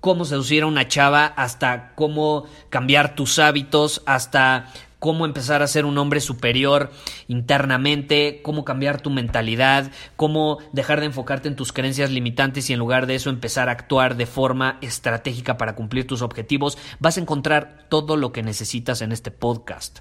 cómo 0.00 0.24
seducir 0.24 0.64
a 0.64 0.66
una 0.66 0.88
chava 0.88 1.24
hasta 1.24 1.94
cómo 1.94 2.46
cambiar 2.68 3.14
tus 3.14 3.38
hábitos, 3.38 4.02
hasta 4.04 4.72
cómo 5.00 5.24
empezar 5.24 5.62
a 5.62 5.66
ser 5.66 5.86
un 5.86 5.98
hombre 5.98 6.20
superior 6.20 6.92
internamente, 7.26 8.40
cómo 8.44 8.64
cambiar 8.64 9.00
tu 9.00 9.10
mentalidad, 9.10 9.90
cómo 10.14 10.58
dejar 10.72 11.00
de 11.00 11.06
enfocarte 11.06 11.48
en 11.48 11.56
tus 11.56 11.72
creencias 11.72 12.10
limitantes 12.10 12.70
y 12.70 12.74
en 12.74 12.78
lugar 12.78 13.06
de 13.06 13.16
eso 13.16 13.30
empezar 13.30 13.68
a 13.68 13.72
actuar 13.72 14.16
de 14.16 14.26
forma 14.26 14.78
estratégica 14.82 15.56
para 15.56 15.74
cumplir 15.74 16.06
tus 16.06 16.22
objetivos, 16.22 16.78
vas 17.00 17.16
a 17.16 17.20
encontrar 17.20 17.86
todo 17.88 18.16
lo 18.16 18.30
que 18.30 18.42
necesitas 18.42 19.02
en 19.02 19.10
este 19.10 19.32
podcast. 19.32 20.00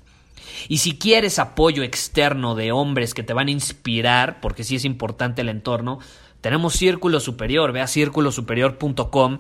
Y 0.68 0.79
si 0.79 0.98
quieres 0.98 1.39
apoyo 1.39 1.84
externo 1.84 2.56
de 2.56 2.72
hombres 2.72 3.13
que 3.13 3.24
te 3.24 3.34
van 3.34 3.48
a 3.48 3.51
inspirar, 3.51 4.41
porque 4.41 4.63
sí 4.65 4.75
es 4.75 4.84
importante 4.84 5.41
el 5.41 5.50
entorno, 5.50 6.00
tenemos 6.41 6.74
Círculo 6.74 7.20
Superior, 7.20 7.72
ve 7.72 7.82
a 7.82 7.88
círculosuperior.com 7.88 9.39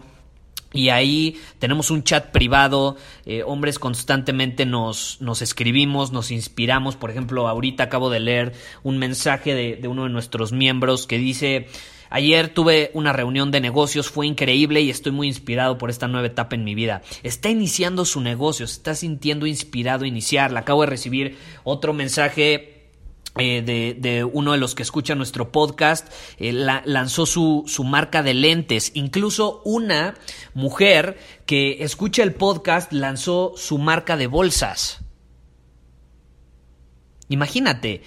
y 0.71 0.89
ahí 0.89 1.39
tenemos 1.57 1.89
un 1.89 2.03
chat 2.03 2.31
privado, 2.31 2.95
eh, 3.25 3.43
hombres 3.43 3.79
constantemente 3.79 4.65
nos, 4.65 5.17
nos 5.19 5.41
escribimos, 5.41 6.11
nos 6.11 6.31
inspiramos. 6.31 6.95
Por 6.95 7.09
ejemplo, 7.09 7.47
ahorita 7.47 7.85
acabo 7.85 8.09
de 8.09 8.19
leer 8.19 8.53
un 8.83 8.97
mensaje 8.97 9.55
de, 9.55 9.75
de 9.77 9.87
uno 9.87 10.03
de 10.03 10.09
nuestros 10.09 10.51
miembros 10.51 11.07
que 11.07 11.17
dice, 11.17 11.67
Ayer 12.11 12.49
tuve 12.49 12.89
una 12.95 13.13
reunión 13.13 13.51
de 13.51 13.61
negocios, 13.61 14.09
fue 14.09 14.25
increíble 14.25 14.81
y 14.81 14.89
estoy 14.89 15.11
muy 15.11 15.27
inspirado 15.27 15.77
por 15.77 15.91
esta 15.91 16.07
nueva 16.07 16.25
etapa 16.25 16.55
en 16.55 16.63
mi 16.63 16.73
vida. 16.73 17.03
Está 17.21 17.49
iniciando 17.49 18.03
su 18.03 18.19
negocio, 18.19 18.65
se 18.65 18.73
está 18.73 18.95
sintiendo 18.95 19.45
inspirado 19.45 20.05
a 20.05 20.07
iniciarla. 20.07 20.61
Acabo 20.61 20.81
de 20.81 20.87
recibir 20.87 21.37
otro 21.63 21.93
mensaje 21.93 22.78
eh, 23.37 23.61
de, 23.61 24.23
uno 24.23 24.53
de 24.53 24.57
los 24.57 24.75
que 24.75 24.83
escucha 24.83 25.15
nuestro 25.15 25.51
podcast, 25.51 26.11
eh, 26.37 26.51
lanzó 26.51 27.25
su, 27.25 27.63
su, 27.67 27.83
marca 27.83 28.23
de 28.23 28.33
lentes. 28.33 28.91
Incluso 28.95 29.61
una 29.65 30.15
mujer 30.53 31.17
que 31.45 31.83
escucha 31.83 32.23
el 32.23 32.33
podcast 32.33 32.91
lanzó 32.91 33.53
su 33.55 33.77
marca 33.77 34.17
de 34.17 34.27
bolsas. 34.27 34.99
Imagínate, 37.29 38.01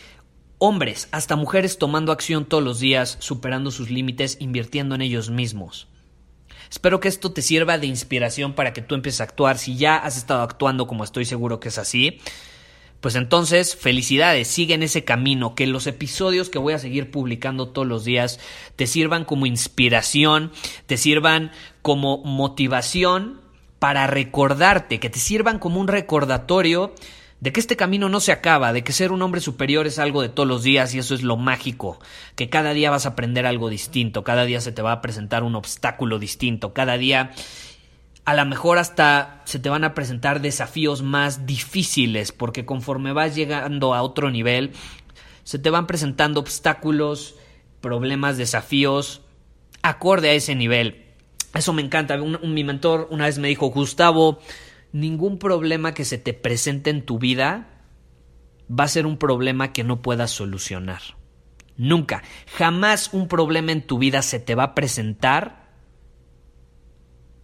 hombres, 0.59 1.09
hasta 1.13 1.37
mujeres 1.37 1.79
tomando 1.79 2.13
acción 2.13 2.45
todos 2.45 2.63
los 2.63 2.81
días, 2.81 3.17
superando 3.21 3.71
sus 3.71 3.91
límites, 3.91 4.37
invirtiendo 4.41 4.95
en 4.95 5.03
ellos 5.03 5.31
mismos. 5.31 5.89
Espero 6.71 7.01
que 7.01 7.09
esto 7.09 7.33
te 7.33 7.43
sirva 7.43 7.79
de 7.79 7.87
inspiración 7.87 8.55
para 8.55 8.73
que 8.73 8.81
tú 8.81 8.95
empieces 8.95 9.21
a 9.21 9.25
actuar. 9.25 9.59
Si 9.59 9.77
ya 9.77 9.97
has 9.97 10.17
estado 10.17 10.43
actuando 10.43 10.87
como 10.87 11.05
estoy 11.05 11.25
seguro 11.25 11.61
que 11.61 11.69
es 11.69 11.79
así, 11.79 12.19
pues 13.03 13.17
entonces, 13.17 13.75
felicidades, 13.75 14.47
sigue 14.47 14.75
en 14.75 14.85
ese 14.85 15.03
camino, 15.03 15.57
que 15.57 15.67
los 15.67 15.89
episodios 15.89 16.49
que 16.49 16.61
voy 16.61 16.73
a 16.73 16.79
seguir 16.79 17.11
publicando 17.11 17.69
todos 17.69 17.87
los 17.87 18.05
días 18.05 18.39
te 18.77 18.87
sirvan 18.87 19.25
como 19.25 19.45
inspiración, 19.45 20.53
te 20.87 20.97
sirvan 20.97 21.51
como 21.83 22.19
motivación 22.19 23.41
para 23.81 24.07
recordarte, 24.07 25.01
que 25.01 25.11
te 25.11 25.19
sirvan 25.19 25.59
como 25.59 25.81
un 25.81 25.89
recordatorio 25.89 26.95
de 27.41 27.53
que 27.53 27.59
este 27.59 27.75
camino 27.75 28.09
no 28.09 28.21
se 28.21 28.31
acaba, 28.31 28.73
de 28.73 28.85
que 28.85 28.93
ser 28.93 29.11
un 29.11 29.21
hombre 29.21 29.41
superior 29.41 29.89
es 29.89 29.99
algo 29.99 30.23
de 30.23 30.29
todos 30.29 30.49
los 30.49 30.63
días 30.63 30.95
y 30.95 31.01
eso 31.01 31.17
es 31.17 31.25
lo 31.25 31.37
mágico, 31.37 31.99
que 32.37 32.49
cada 32.49 32.73
día 32.73 32.93
vas 32.93 33.05
a 33.05 33.11
aprender 33.11 33.47
algo 33.47 33.69
distinto, 33.69 34.23
cada 34.23 34.45
día 34.45 34.61
se 34.61 34.71
te 34.71 34.81
va 34.81 34.93
a 34.93 35.01
presentar 35.01 35.43
un 35.43 35.57
obstáculo 35.57 36.21
distinto, 36.21 36.73
cada 36.73 36.99
día 36.99 37.33
a 38.25 38.35
lo 38.35 38.45
mejor 38.45 38.79
hasta 38.79 39.43
se 39.45 39.59
te 39.59 39.69
van 39.69 39.85
a 39.85 39.95
presentar 39.95 40.41
desafíos 40.41 41.03
más 41.03 41.47
difíciles, 41.47 42.33
porque 42.33 42.65
conforme 42.65 43.13
vas 43.13 43.35
llegando 43.35 43.95
a 43.95 44.03
otro 44.03 44.31
nivel, 44.31 44.73
se 45.43 45.59
te 45.59 45.71
van 45.71 45.87
presentando 45.87 46.41
obstáculos, 46.41 47.35
problemas, 47.81 48.37
desafíos, 48.37 49.23
acorde 49.83 50.31
a 50.31 50.35
ese 50.35 50.55
nivel. 50.55 51.07
Eso 51.55 51.73
me 51.73 51.83
encanta. 51.83 52.17
mi 52.17 52.65
mentor 52.65 53.09
una 53.11 53.27
vez 53.27 53.39
me 53.39 53.49
dijo, 53.49 53.67
Gustavo, 53.67 54.39
ningún 54.93 55.39
problema 55.39 55.93
que 55.93 56.05
se 56.05 56.19
te 56.19 56.33
presente 56.33 56.91
en 56.91 57.05
tu 57.05 57.19
vida 57.19 57.69
va 58.71 58.85
a 58.85 58.89
ser 58.89 59.05
un 59.05 59.19
problema 59.19 59.73
que 59.73 59.85
no 59.85 60.01
puedas 60.01 60.31
solucionar. 60.31 61.03
Nunca, 61.77 62.23
jamás 62.57 63.13
un 63.13 63.29
problema 63.29 63.73
en 63.73 63.83
tu 63.83 63.99
vida 63.99 64.23
se 64.23 64.39
te 64.39 64.55
va 64.55 64.63
a 64.63 64.75
presentar 64.75 65.62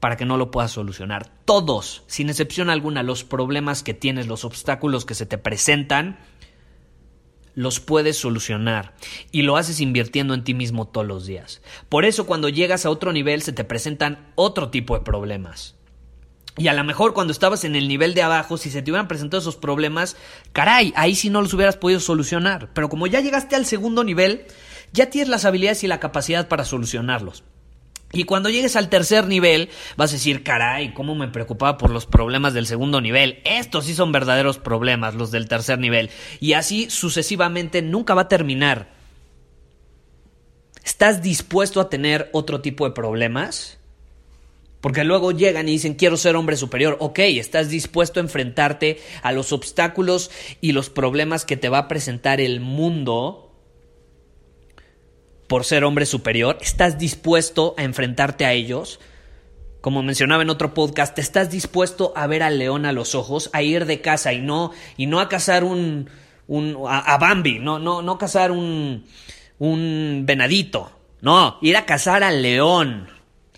para 0.00 0.16
que 0.16 0.24
no 0.24 0.36
lo 0.36 0.50
puedas 0.50 0.70
solucionar. 0.70 1.30
Todos, 1.44 2.02
sin 2.06 2.28
excepción 2.28 2.70
alguna, 2.70 3.02
los 3.02 3.24
problemas 3.24 3.82
que 3.82 3.94
tienes, 3.94 4.26
los 4.26 4.44
obstáculos 4.44 5.04
que 5.04 5.14
se 5.14 5.26
te 5.26 5.38
presentan, 5.38 6.18
los 7.54 7.80
puedes 7.80 8.16
solucionar 8.16 8.94
y 9.32 9.42
lo 9.42 9.56
haces 9.56 9.80
invirtiendo 9.80 10.32
en 10.34 10.44
ti 10.44 10.54
mismo 10.54 10.86
todos 10.86 11.06
los 11.06 11.26
días. 11.26 11.60
Por 11.88 12.04
eso 12.04 12.24
cuando 12.24 12.48
llegas 12.48 12.86
a 12.86 12.90
otro 12.90 13.12
nivel 13.12 13.42
se 13.42 13.52
te 13.52 13.64
presentan 13.64 14.30
otro 14.36 14.70
tipo 14.70 14.96
de 14.96 15.04
problemas. 15.04 15.74
Y 16.56 16.68
a 16.68 16.72
lo 16.72 16.84
mejor 16.84 17.14
cuando 17.14 17.32
estabas 17.32 17.64
en 17.64 17.74
el 17.74 17.88
nivel 17.88 18.14
de 18.14 18.22
abajo, 18.22 18.58
si 18.58 18.70
se 18.70 18.82
te 18.82 18.90
hubieran 18.90 19.08
presentado 19.08 19.40
esos 19.40 19.56
problemas, 19.56 20.16
caray, 20.52 20.92
ahí 20.96 21.14
sí 21.14 21.30
no 21.30 21.42
los 21.42 21.54
hubieras 21.54 21.76
podido 21.76 22.00
solucionar. 22.00 22.70
Pero 22.74 22.88
como 22.88 23.06
ya 23.06 23.20
llegaste 23.20 23.56
al 23.56 23.66
segundo 23.66 24.02
nivel, 24.04 24.46
ya 24.92 25.10
tienes 25.10 25.28
las 25.28 25.44
habilidades 25.44 25.84
y 25.84 25.88
la 25.88 26.00
capacidad 26.00 26.48
para 26.48 26.64
solucionarlos. 26.64 27.44
Y 28.12 28.24
cuando 28.24 28.48
llegues 28.48 28.74
al 28.76 28.88
tercer 28.88 29.26
nivel, 29.26 29.68
vas 29.96 30.10
a 30.10 30.14
decir, 30.14 30.42
caray, 30.42 30.94
¿cómo 30.94 31.14
me 31.14 31.28
preocupaba 31.28 31.76
por 31.76 31.90
los 31.90 32.06
problemas 32.06 32.54
del 32.54 32.66
segundo 32.66 33.00
nivel? 33.02 33.40
Estos 33.44 33.84
sí 33.84 33.94
son 33.94 34.12
verdaderos 34.12 34.58
problemas, 34.58 35.14
los 35.14 35.30
del 35.30 35.46
tercer 35.46 35.78
nivel. 35.78 36.08
Y 36.40 36.54
así 36.54 36.88
sucesivamente 36.88 37.82
nunca 37.82 38.14
va 38.14 38.22
a 38.22 38.28
terminar. 38.28 38.88
¿Estás 40.82 41.20
dispuesto 41.20 41.82
a 41.82 41.90
tener 41.90 42.30
otro 42.32 42.62
tipo 42.62 42.86
de 42.86 42.94
problemas? 42.94 43.78
Porque 44.80 45.04
luego 45.04 45.32
llegan 45.32 45.68
y 45.68 45.72
dicen, 45.72 45.94
quiero 45.94 46.16
ser 46.16 46.34
hombre 46.34 46.56
superior. 46.56 46.96
Ok, 47.00 47.18
estás 47.18 47.68
dispuesto 47.68 48.20
a 48.20 48.22
enfrentarte 48.22 49.02
a 49.22 49.32
los 49.32 49.52
obstáculos 49.52 50.30
y 50.62 50.72
los 50.72 50.88
problemas 50.88 51.44
que 51.44 51.58
te 51.58 51.68
va 51.68 51.78
a 51.78 51.88
presentar 51.88 52.40
el 52.40 52.60
mundo 52.60 53.47
por 55.48 55.64
ser 55.64 55.82
hombre 55.82 56.06
superior? 56.06 56.58
¿Estás 56.60 56.98
dispuesto 56.98 57.74
a 57.76 57.82
enfrentarte 57.82 58.44
a 58.44 58.52
ellos? 58.52 59.00
Como 59.80 60.02
mencionaba 60.02 60.42
en 60.42 60.50
otro 60.50 60.74
podcast, 60.74 61.18
¿estás 61.18 61.50
dispuesto 61.50 62.12
a 62.14 62.26
ver 62.26 62.42
al 62.42 62.58
león 62.58 62.84
a 62.84 62.92
los 62.92 63.14
ojos, 63.14 63.48
a 63.52 63.62
ir 63.62 63.86
de 63.86 64.00
casa 64.00 64.32
y 64.32 64.40
no, 64.40 64.72
y 64.96 65.06
no 65.06 65.20
a 65.20 65.28
cazar 65.28 65.64
un, 65.64 66.10
un 66.46 66.76
a, 66.86 67.16
Bambi, 67.18 67.58
no, 67.58 67.78
no, 67.78 68.02
no 68.02 68.18
cazar 68.18 68.50
un, 68.50 69.04
un 69.58 70.22
venadito, 70.26 70.92
no, 71.20 71.58
ir 71.62 71.76
a 71.76 71.86
cazar 71.86 72.22
al 72.22 72.42
león, 72.42 73.08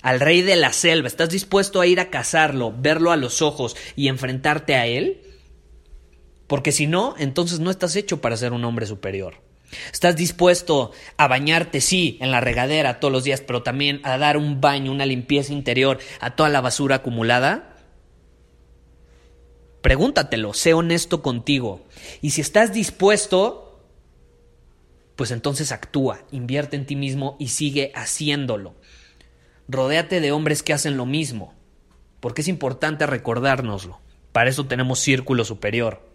al 0.02 0.20
rey 0.20 0.42
de 0.42 0.56
la 0.56 0.73
selva. 0.73 1.09
¿Estás 1.09 1.30
dispuesto 1.30 1.80
a 1.80 1.87
ir 1.87 2.00
a 2.00 2.11
cazarlo, 2.11 2.73
verlo 2.76 3.12
a 3.12 3.16
los 3.16 3.42
ojos 3.42 3.76
y 3.97 4.09
enfrentarte 4.09 4.75
a 4.76 4.87
él? 4.87 5.23
Porque 6.47 6.70
si 6.70 6.87
no, 6.87 7.14
entonces 7.18 7.61
no 7.61 7.70
estás 7.70 7.97
hecho 7.97 8.20
para 8.20 8.37
ser 8.37 8.52
un 8.52 8.64
hombre 8.64 8.87
superior. 8.87 9.50
¿Estás 9.93 10.17
dispuesto 10.17 10.93
a 11.17 11.29
bañarte, 11.29 11.81
sí, 11.81 12.19
en 12.21 12.31
la 12.31 12.41
regadera 12.41 13.00
todos 13.00 13.12
los 13.12 13.25
días, 13.25 13.41
pero 13.41 13.62
también 13.62 14.00
a 14.05 14.19
dar 14.19 14.37
un 14.37 14.61
baño, 14.61 14.93
una 14.93 15.07
limpieza 15.07 15.53
interior 15.53 15.99
a 16.21 16.35
toda 16.35 16.49
la 16.49 16.61
basura 16.61 16.97
acumulada? 16.97 17.77
Pregúntatelo, 19.83 20.53
sé 20.53 20.75
honesto 20.75 21.23
contigo. 21.23 21.87
Y 22.21 22.31
si 22.31 22.41
estás 22.41 22.73
dispuesto, 22.73 23.81
pues 25.17 25.31
entonces 25.31 25.73
actúa, 25.73 26.25
invierte 26.31 26.77
en 26.77 26.87
ti 26.87 26.97
mismo 26.97 27.37
y 27.39 27.49
sigue 27.49 27.93
haciéndolo. 27.95 28.75
Rodéate 29.69 30.21
de 30.21 30.33
hombres 30.33 30.62
que 30.62 30.73
hacen 30.73 30.97
lo 30.97 31.07
mismo, 31.07 31.55
porque 32.21 32.43
es 32.43 32.49
importante 32.49 33.07
recordárnoslo. 33.07 34.00
Para 34.33 34.50
eso 34.50 34.67
tenemos 34.67 34.99
círculo 35.00 35.45
superior. 35.45 36.10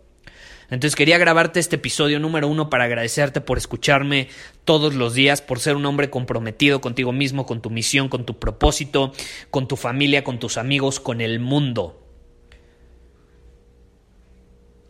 Entonces 0.70 0.96
quería 0.96 1.18
grabarte 1.18 1.60
este 1.60 1.76
episodio 1.76 2.20
número 2.20 2.48
uno 2.48 2.70
para 2.70 2.86
agradecerte 2.86 3.42
por 3.42 3.58
escucharme 3.58 4.30
todos 4.64 4.96
los 4.96 5.14
días, 5.14 5.42
por 5.42 5.60
ser 5.60 5.76
un 5.76 5.86
hombre 5.86 6.10
comprometido 6.10 6.82
contigo 6.82 7.12
mismo, 7.12 7.46
con 7.46 7.62
tu 7.62 7.70
misión, 7.70 8.10
con 8.10 8.26
tu 8.26 8.40
propósito, 8.40 9.14
con 9.52 9.68
tu 9.68 9.76
familia, 9.76 10.24
con 10.24 10.40
tus 10.40 10.58
amigos, 10.58 11.00
con 11.00 11.22
el 11.22 11.40
mundo. 11.40 12.02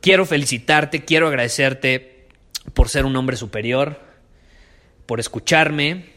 Quiero 0.02 0.26
felicitarte, 0.26 1.04
quiero 1.04 1.28
agradecerte 1.28 2.28
por 2.74 2.90
ser 2.90 3.06
un 3.06 3.16
hombre 3.16 3.38
superior, 3.38 4.00
por 5.06 5.20
escucharme, 5.20 6.15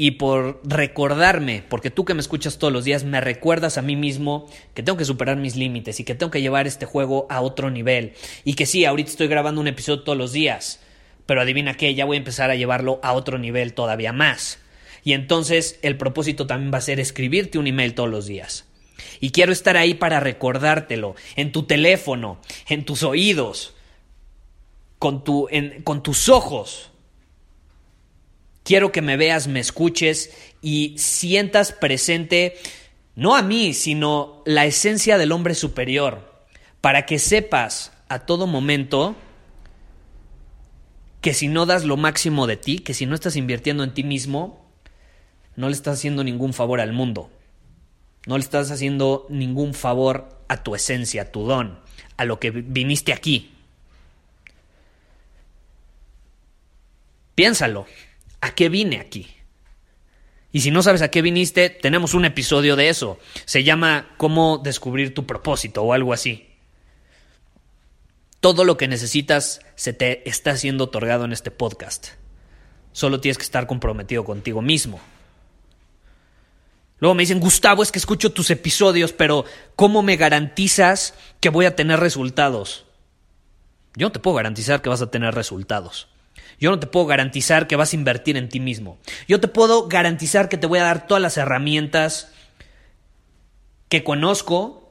y 0.00 0.12
por 0.12 0.60
recordarme, 0.62 1.64
porque 1.68 1.90
tú 1.90 2.04
que 2.04 2.14
me 2.14 2.20
escuchas 2.20 2.58
todos 2.58 2.72
los 2.72 2.84
días 2.84 3.02
me 3.02 3.20
recuerdas 3.20 3.78
a 3.78 3.82
mí 3.82 3.96
mismo 3.96 4.48
que 4.72 4.84
tengo 4.84 4.96
que 4.96 5.04
superar 5.04 5.36
mis 5.36 5.56
límites 5.56 5.98
y 5.98 6.04
que 6.04 6.14
tengo 6.14 6.30
que 6.30 6.40
llevar 6.40 6.68
este 6.68 6.86
juego 6.86 7.26
a 7.28 7.40
otro 7.40 7.68
nivel. 7.68 8.12
Y 8.44 8.54
que 8.54 8.64
sí, 8.64 8.84
ahorita 8.84 9.10
estoy 9.10 9.26
grabando 9.26 9.60
un 9.60 9.66
episodio 9.66 10.04
todos 10.04 10.16
los 10.16 10.30
días, 10.30 10.78
pero 11.26 11.40
adivina 11.40 11.74
qué, 11.74 11.96
ya 11.96 12.04
voy 12.04 12.16
a 12.16 12.18
empezar 12.18 12.48
a 12.48 12.54
llevarlo 12.54 13.00
a 13.02 13.12
otro 13.12 13.38
nivel 13.38 13.74
todavía 13.74 14.12
más. 14.12 14.60
Y 15.02 15.14
entonces 15.14 15.80
el 15.82 15.96
propósito 15.96 16.46
también 16.46 16.72
va 16.72 16.78
a 16.78 16.82
ser 16.82 17.00
escribirte 17.00 17.58
un 17.58 17.66
email 17.66 17.94
todos 17.94 18.08
los 18.08 18.26
días. 18.26 18.66
Y 19.18 19.30
quiero 19.30 19.50
estar 19.50 19.76
ahí 19.76 19.94
para 19.94 20.20
recordártelo, 20.20 21.16
en 21.34 21.50
tu 21.50 21.64
teléfono, 21.64 22.40
en 22.68 22.84
tus 22.84 23.02
oídos, 23.02 23.74
con, 25.00 25.24
tu, 25.24 25.48
con 25.82 26.04
tus 26.04 26.28
ojos 26.28 26.92
Quiero 28.68 28.92
que 28.92 29.00
me 29.00 29.16
veas, 29.16 29.48
me 29.48 29.60
escuches 29.60 30.30
y 30.60 30.94
sientas 30.98 31.72
presente 31.72 32.58
no 33.16 33.34
a 33.34 33.40
mí, 33.40 33.72
sino 33.72 34.42
la 34.44 34.66
esencia 34.66 35.16
del 35.16 35.32
hombre 35.32 35.54
superior, 35.54 36.44
para 36.82 37.06
que 37.06 37.18
sepas 37.18 37.92
a 38.10 38.26
todo 38.26 38.46
momento 38.46 39.16
que 41.22 41.32
si 41.32 41.48
no 41.48 41.64
das 41.64 41.84
lo 41.84 41.96
máximo 41.96 42.46
de 42.46 42.58
ti, 42.58 42.80
que 42.80 42.92
si 42.92 43.06
no 43.06 43.14
estás 43.14 43.36
invirtiendo 43.36 43.84
en 43.84 43.94
ti 43.94 44.04
mismo, 44.04 44.70
no 45.56 45.68
le 45.68 45.74
estás 45.74 45.96
haciendo 45.96 46.22
ningún 46.22 46.52
favor 46.52 46.82
al 46.82 46.92
mundo. 46.92 47.30
No 48.26 48.36
le 48.36 48.44
estás 48.44 48.70
haciendo 48.70 49.26
ningún 49.30 49.72
favor 49.72 50.42
a 50.46 50.62
tu 50.62 50.74
esencia, 50.74 51.22
a 51.22 51.32
tu 51.32 51.46
don, 51.46 51.80
a 52.18 52.26
lo 52.26 52.38
que 52.38 52.50
viniste 52.50 53.14
aquí. 53.14 53.50
Piénsalo. 57.34 57.86
¿A 58.40 58.54
qué 58.54 58.68
vine 58.68 58.98
aquí? 58.98 59.28
Y 60.50 60.60
si 60.60 60.70
no 60.70 60.82
sabes 60.82 61.02
a 61.02 61.10
qué 61.10 61.22
viniste, 61.22 61.68
tenemos 61.70 62.14
un 62.14 62.24
episodio 62.24 62.74
de 62.74 62.88
eso. 62.88 63.18
Se 63.44 63.64
llama 63.64 64.10
Cómo 64.16 64.58
descubrir 64.58 65.14
tu 65.14 65.26
propósito 65.26 65.82
o 65.82 65.92
algo 65.92 66.12
así. 66.12 66.48
Todo 68.40 68.64
lo 68.64 68.76
que 68.76 68.88
necesitas 68.88 69.60
se 69.74 69.92
te 69.92 70.28
está 70.28 70.56
siendo 70.56 70.84
otorgado 70.84 71.24
en 71.24 71.32
este 71.32 71.50
podcast. 71.50 72.08
Solo 72.92 73.20
tienes 73.20 73.36
que 73.36 73.44
estar 73.44 73.66
comprometido 73.66 74.24
contigo 74.24 74.62
mismo. 74.62 75.00
Luego 77.00 77.14
me 77.14 77.22
dicen, 77.22 77.40
Gustavo, 77.40 77.82
es 77.82 77.92
que 77.92 77.98
escucho 77.98 78.32
tus 78.32 78.50
episodios, 78.50 79.12
pero 79.12 79.44
¿cómo 79.76 80.02
me 80.02 80.16
garantizas 80.16 81.14
que 81.40 81.48
voy 81.50 81.66
a 81.66 81.76
tener 81.76 82.00
resultados? 82.00 82.86
Yo 83.94 84.06
no 84.08 84.12
te 84.12 84.18
puedo 84.18 84.36
garantizar 84.36 84.82
que 84.82 84.88
vas 84.88 85.02
a 85.02 85.10
tener 85.10 85.34
resultados. 85.34 86.08
Yo 86.60 86.70
no 86.70 86.78
te 86.80 86.86
puedo 86.86 87.06
garantizar 87.06 87.66
que 87.66 87.76
vas 87.76 87.92
a 87.92 87.96
invertir 87.96 88.36
en 88.36 88.48
ti 88.48 88.60
mismo. 88.60 88.98
Yo 89.28 89.40
te 89.40 89.48
puedo 89.48 89.88
garantizar 89.88 90.48
que 90.48 90.58
te 90.58 90.66
voy 90.66 90.78
a 90.78 90.84
dar 90.84 91.06
todas 91.06 91.22
las 91.22 91.36
herramientas 91.36 92.32
que 93.88 94.04
conozco 94.04 94.88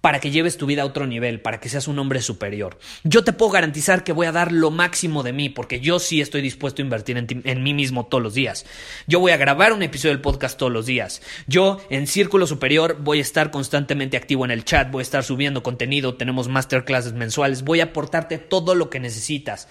para 0.00 0.20
que 0.20 0.30
lleves 0.30 0.56
tu 0.56 0.66
vida 0.66 0.82
a 0.82 0.86
otro 0.86 1.06
nivel, 1.06 1.40
para 1.40 1.60
que 1.60 1.68
seas 1.68 1.86
un 1.86 1.98
hombre 1.98 2.22
superior. 2.22 2.78
Yo 3.04 3.22
te 3.22 3.32
puedo 3.32 3.52
garantizar 3.52 4.02
que 4.02 4.12
voy 4.12 4.26
a 4.26 4.32
dar 4.32 4.50
lo 4.50 4.70
máximo 4.70 5.22
de 5.22 5.32
mí, 5.32 5.50
porque 5.50 5.80
yo 5.80 5.98
sí 5.98 6.20
estoy 6.20 6.40
dispuesto 6.40 6.80
a 6.80 6.84
invertir 6.84 7.18
en, 7.18 7.62
mí 7.62 7.74
mismo 7.74 8.06
todos 8.06 8.22
los 8.22 8.34
días. 8.34 8.64
Yo 9.06 9.20
voy 9.20 9.32
a 9.32 9.36
grabar 9.36 9.72
un 9.72 9.82
episodio 9.82 10.14
del 10.14 10.22
podcast 10.22 10.58
todos 10.58 10.72
los 10.72 10.86
días. 10.86 11.20
Yo 11.46 11.80
en 11.90 12.06
Círculo 12.06 12.46
Superior 12.46 12.96
voy 13.00 13.18
a 13.18 13.22
estar 13.22 13.50
constantemente 13.50 14.16
activo 14.16 14.44
en 14.44 14.50
el 14.50 14.64
chat, 14.64 14.90
voy 14.90 15.00
a 15.00 15.02
estar 15.02 15.22
subiendo 15.22 15.62
contenido, 15.62 16.14
tenemos 16.14 16.48
masterclasses 16.48 17.12
mensuales, 17.12 17.62
voy 17.62 17.80
a 17.80 17.84
aportarte 17.84 18.38
todo 18.38 18.74
lo 18.74 18.88
que 18.88 19.00
necesitas 19.00 19.68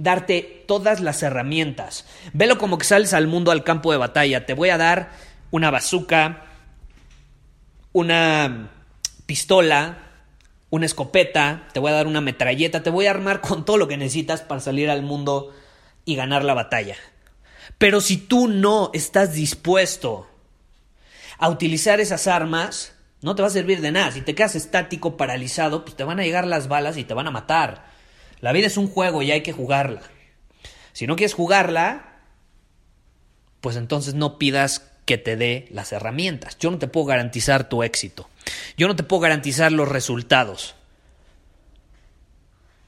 darte 0.00 0.64
todas 0.66 1.00
las 1.00 1.22
herramientas. 1.22 2.06
Velo 2.32 2.56
como 2.56 2.78
que 2.78 2.86
sales 2.86 3.12
al 3.12 3.26
mundo, 3.26 3.50
al 3.50 3.64
campo 3.64 3.92
de 3.92 3.98
batalla. 3.98 4.46
Te 4.46 4.54
voy 4.54 4.70
a 4.70 4.78
dar 4.78 5.10
una 5.50 5.70
bazooka, 5.70 6.46
una 7.92 8.70
pistola, 9.26 9.98
una 10.70 10.86
escopeta, 10.86 11.68
te 11.74 11.80
voy 11.80 11.90
a 11.90 11.96
dar 11.96 12.06
una 12.06 12.22
metralleta, 12.22 12.82
te 12.82 12.88
voy 12.88 13.06
a 13.06 13.10
armar 13.10 13.42
con 13.42 13.66
todo 13.66 13.76
lo 13.76 13.88
que 13.88 13.98
necesitas 13.98 14.40
para 14.40 14.62
salir 14.62 14.88
al 14.88 15.02
mundo 15.02 15.52
y 16.06 16.16
ganar 16.16 16.44
la 16.44 16.54
batalla. 16.54 16.96
Pero 17.76 18.00
si 18.00 18.16
tú 18.16 18.48
no 18.48 18.90
estás 18.94 19.34
dispuesto 19.34 20.26
a 21.38 21.50
utilizar 21.50 22.00
esas 22.00 22.26
armas, 22.26 22.94
no 23.20 23.34
te 23.34 23.42
va 23.42 23.48
a 23.48 23.52
servir 23.52 23.82
de 23.82 23.92
nada. 23.92 24.12
Si 24.12 24.22
te 24.22 24.34
quedas 24.34 24.54
estático, 24.54 25.18
paralizado, 25.18 25.84
pues 25.84 25.94
te 25.94 26.04
van 26.04 26.20
a 26.20 26.24
llegar 26.24 26.46
las 26.46 26.68
balas 26.68 26.96
y 26.96 27.04
te 27.04 27.12
van 27.12 27.26
a 27.26 27.30
matar. 27.30 27.89
La 28.40 28.52
vida 28.52 28.66
es 28.66 28.76
un 28.76 28.88
juego 28.88 29.22
y 29.22 29.30
hay 29.30 29.42
que 29.42 29.52
jugarla. 29.52 30.02
Si 30.92 31.06
no 31.06 31.16
quieres 31.16 31.34
jugarla, 31.34 32.20
pues 33.60 33.76
entonces 33.76 34.14
no 34.14 34.38
pidas 34.38 34.90
que 35.04 35.18
te 35.18 35.36
dé 35.36 35.66
las 35.70 35.92
herramientas. 35.92 36.56
Yo 36.58 36.70
no 36.70 36.78
te 36.78 36.88
puedo 36.88 37.06
garantizar 37.06 37.68
tu 37.68 37.82
éxito. 37.82 38.28
Yo 38.76 38.88
no 38.88 38.96
te 38.96 39.02
puedo 39.02 39.20
garantizar 39.20 39.72
los 39.72 39.88
resultados. 39.88 40.74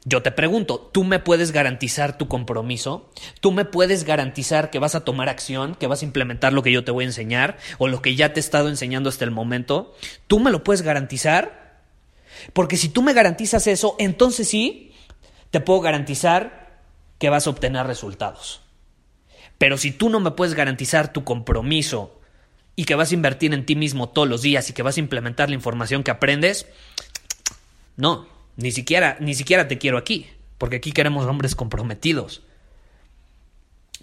Yo 0.05 0.21
te 0.23 0.33
pregunto, 0.33 0.91
¿tú 0.93 1.05
me 1.05 1.21
puedes 1.21 1.53
garantizar 1.53 2.19
tu 2.19 2.27
compromiso? 2.27 3.09
¿Tú 3.41 3.53
me 3.53 3.65
puedes 3.65 4.03
garantizar 4.03 4.71
que 4.71 4.81
vas 4.81 4.97
a 4.97 5.05
tomar 5.05 5.29
acción, 5.29 5.77
que 5.77 5.87
vas 5.87 6.03
a 6.03 6.05
implementar 6.05 6.53
lo 6.53 6.63
que 6.63 6.73
yo 6.73 6.83
te 6.83 6.91
voy 6.91 7.05
a 7.05 7.09
enseñar 7.09 7.57
o 7.79 7.87
lo 7.87 8.03
que 8.03 8.17
ya 8.17 8.33
te 8.33 8.41
he 8.41 8.43
estado 8.43 8.69
enseñando 8.69 9.09
hasta 9.09 9.25
el 9.25 9.31
momento? 9.31 9.95
¿Tú 10.27 10.41
me 10.41 10.51
lo 10.51 10.65
puedes 10.65 10.83
garantizar? 10.83 11.81
Porque 12.53 12.77
si 12.77 12.89
tú 12.89 13.03
me 13.03 13.13
garantizas 13.13 13.69
eso, 13.69 13.95
entonces 14.01 14.49
sí, 14.49 14.92
te 15.53 15.61
puedo 15.61 15.81
garantizar 15.81 16.81
que 17.19 17.29
vas 17.29 17.47
a 17.47 17.51
obtener 17.51 17.87
resultados. 17.87 18.63
Pero 19.59 19.77
si 19.77 19.93
tú 19.93 20.09
no 20.09 20.19
me 20.19 20.33
puedes 20.33 20.55
garantizar 20.55 21.13
tu 21.13 21.23
compromiso 21.23 22.19
y 22.75 22.85
que 22.85 22.97
vas 22.97 23.13
a 23.13 23.15
invertir 23.15 23.55
en 23.55 23.65
ti 23.65 23.77
mismo 23.77 24.09
todos 24.09 24.27
los 24.27 24.43
días 24.43 24.69
y 24.71 24.73
que 24.73 24.83
vas 24.83 24.97
a 24.97 25.01
implementar 25.01 25.51
la 25.51 25.55
información 25.55 26.03
que 26.03 26.11
aprendes, 26.11 26.67
no, 27.97 28.27
ni 28.57 28.73
siquiera, 28.73 29.19
ni 29.21 29.35
siquiera 29.35 29.69
te 29.69 29.79
quiero 29.79 29.99
aquí, 29.99 30.27
porque 30.57 30.77
aquí 30.77 30.91
queremos 30.91 31.27
hombres 31.27 31.55
comprometidos. 31.55 32.43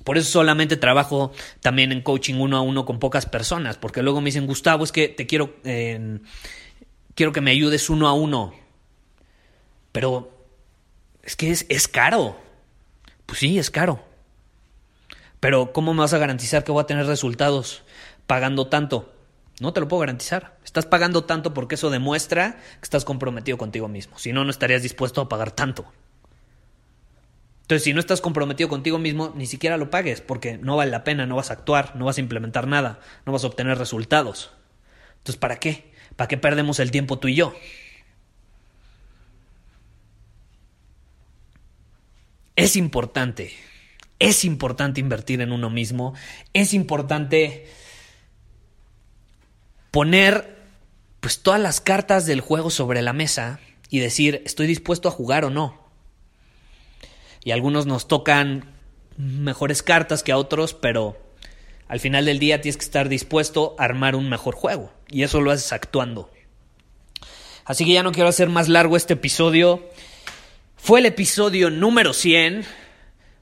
Por 0.04 0.20
eso 0.20 0.30
solamente 0.30 0.78
trabajo 0.78 1.34
también 1.62 1.92
en 1.92 2.04
coaching 2.04 2.36
uno 2.36 2.58
a 2.58 2.62
uno 2.62 2.86
con 2.86 3.00
pocas 3.00 3.26
personas, 3.26 3.78
porque 3.78 4.04
luego 4.04 4.22
me 4.22 4.28
dicen, 4.28 4.46
Gustavo, 4.46 4.84
es 4.84 4.92
que 4.92 5.08
te 5.10 5.26
quiero, 5.26 5.56
quiero 7.16 7.34
que 7.34 7.42
me 7.42 7.52
ayudes 7.52 7.90
uno 7.90 8.08
a 8.08 8.14
uno. 8.14 8.54
Pero 9.92 10.38
es 11.30 11.36
que 11.36 11.52
es, 11.52 11.68
es 11.70 11.88
caro. 11.88 12.39
Pues 13.28 13.38
sí, 13.38 13.60
es 13.60 13.70
caro. 13.70 14.04
Pero 15.39 15.74
¿cómo 15.74 15.94
me 15.94 16.00
vas 16.00 16.13
a 16.13 16.18
garantizar 16.18 16.63
que 16.63 16.72
voy 16.72 16.82
a 16.82 16.88
tener 16.88 17.06
resultados 17.06 17.84
pagando 18.26 18.65
tanto? 18.65 19.13
No 19.60 19.72
te 19.72 19.80
lo 19.80 19.88
puedo 19.88 20.00
garantizar. 20.00 20.58
Estás 20.65 20.88
pagando 20.88 21.26
tanto 21.26 21.54
porque 21.54 21.76
eso 21.76 21.92
demuestra 21.92 22.54
que 22.54 22.82
estás 22.82 23.06
comprometido 23.06 23.60
contigo 23.60 23.88
mismo. 23.88 24.18
Si 24.18 24.34
no, 24.34 24.44
no 24.44 24.50
estarías 24.50 24.82
dispuesto 24.82 25.22
a 25.22 25.30
pagar 25.30 25.52
tanto. 25.52 25.86
Entonces, 27.62 27.84
si 27.84 27.94
no 27.94 28.00
estás 28.00 28.22
comprometido 28.22 28.68
contigo 28.68 28.98
mismo, 28.98 29.32
ni 29.36 29.46
siquiera 29.46 29.78
lo 29.78 29.92
pagues, 29.92 30.22
porque 30.22 30.58
no 30.58 30.78
vale 30.78 30.89
la 30.89 31.04
pena, 31.04 31.28
no 31.28 31.36
vas 31.36 31.52
a 31.52 31.54
actuar, 31.54 31.96
no 31.96 32.06
vas 32.06 32.18
a 32.18 32.22
implementar 32.22 32.65
nada, 32.65 33.02
no 33.28 33.34
vas 33.34 33.44
a 33.44 33.48
obtener 33.48 33.78
resultados. 33.78 34.50
Entonces, 35.18 35.38
¿para 35.38 35.58
qué? 35.58 35.94
¿Para 36.15 36.28
qué 36.28 36.38
perdemos 36.38 36.80
el 36.80 36.89
tiempo 36.89 37.20
tú 37.20 37.28
y 37.28 37.36
yo? 37.36 37.54
Es 42.60 42.76
importante, 42.76 43.54
es 44.19 44.43
importante 44.43 45.00
invertir 45.00 45.39
en 45.39 45.54
uno 45.54 45.69
mismo, 45.69 46.13
es 46.52 46.74
importante 46.74 47.69
poner 49.91 50.58
pues 51.22 51.39
todas 51.39 51.62
las 51.62 51.80
cartas 51.80 52.26
del 52.26 52.41
juego 52.41 52.69
sobre 52.69 53.02
la 53.02 53.13
mesa 53.13 53.62
y 53.89 54.00
decir, 54.00 54.41
estoy 54.45 54.67
dispuesto 54.67 55.08
a 55.08 55.12
jugar 55.12 55.45
o 55.45 55.50
no 55.50 55.80
y 57.45 57.52
a 57.52 57.54
algunos 57.54 57.86
nos 57.86 58.10
tocan 58.10 58.65
mejores 59.15 59.82
cartas 59.82 60.22
que 60.22 60.34
a 60.34 60.38
otros, 60.38 60.74
pero 60.74 61.17
al 61.88 62.02
final 62.02 62.26
del 62.26 62.39
día 62.39 62.60
tienes 62.60 62.76
que 62.76 62.84
estar 62.84 63.08
dispuesto 63.08 63.78
a 63.80 63.86
armar 63.86 64.17
un 64.17 64.28
mejor 64.28 64.56
juego 64.56 64.91
y 65.08 65.24
eso 65.24 65.39
lo 65.39 65.52
haces 65.52 65.72
actuando. 65.72 66.30
Así 67.63 67.86
que 67.86 67.93
ya 67.93 68.04
no 68.04 68.12
quiero 68.12 68.28
hacer 68.28 68.50
más 68.50 68.67
largo 68.67 68.98
este 68.98 69.13
episodio. 69.13 69.89
Fue 70.82 71.02
el 71.02 71.06
episodio 71.06 71.70
número 71.70 72.13
100. 72.13 72.65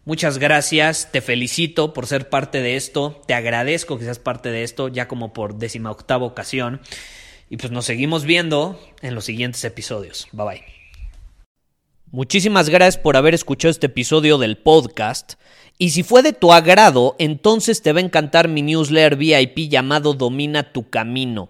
Muchas 0.04 0.38
gracias, 0.38 1.12
te 1.12 1.22
felicito 1.22 1.94
por 1.94 2.06
ser 2.06 2.30
parte 2.30 2.62
de 2.62 2.76
esto, 2.76 3.22
te 3.26 3.36
agradezco 3.36 3.98
que 3.98 4.04
seas 4.04 4.20
parte 4.20 4.50
de 4.50 4.64
esto, 4.64 4.90
ya 4.90 5.08
como 5.08 5.32
por 5.32 5.56
décima 5.56 5.92
octava 5.92 6.26
ocasión. 6.26 6.82
Y 7.50 7.56
pues 7.56 7.72
nos 7.72 7.86
seguimos 7.86 8.26
viendo 8.26 8.78
en 9.02 9.16
los 9.16 9.26
siguientes 9.26 9.64
episodios. 9.64 10.28
Bye 10.34 10.46
bye. 10.46 10.64
Muchísimas 12.12 12.70
gracias 12.70 13.02
por 13.02 13.16
haber 13.16 13.34
escuchado 13.34 13.70
este 13.70 13.86
episodio 13.86 14.38
del 14.38 14.58
podcast. 14.58 15.34
Y 15.78 15.92
si 15.92 16.04
fue 16.04 16.24
de 16.24 16.34
tu 16.34 16.52
agrado, 16.52 17.16
entonces 17.20 17.82
te 17.82 17.94
va 17.94 18.00
a 18.00 18.04
encantar 18.04 18.48
mi 18.50 18.62
newsletter 18.62 19.16
VIP 19.16 19.70
llamado 19.70 20.14
Domina 20.14 20.74
tu 20.74 20.90
Camino. 20.90 21.50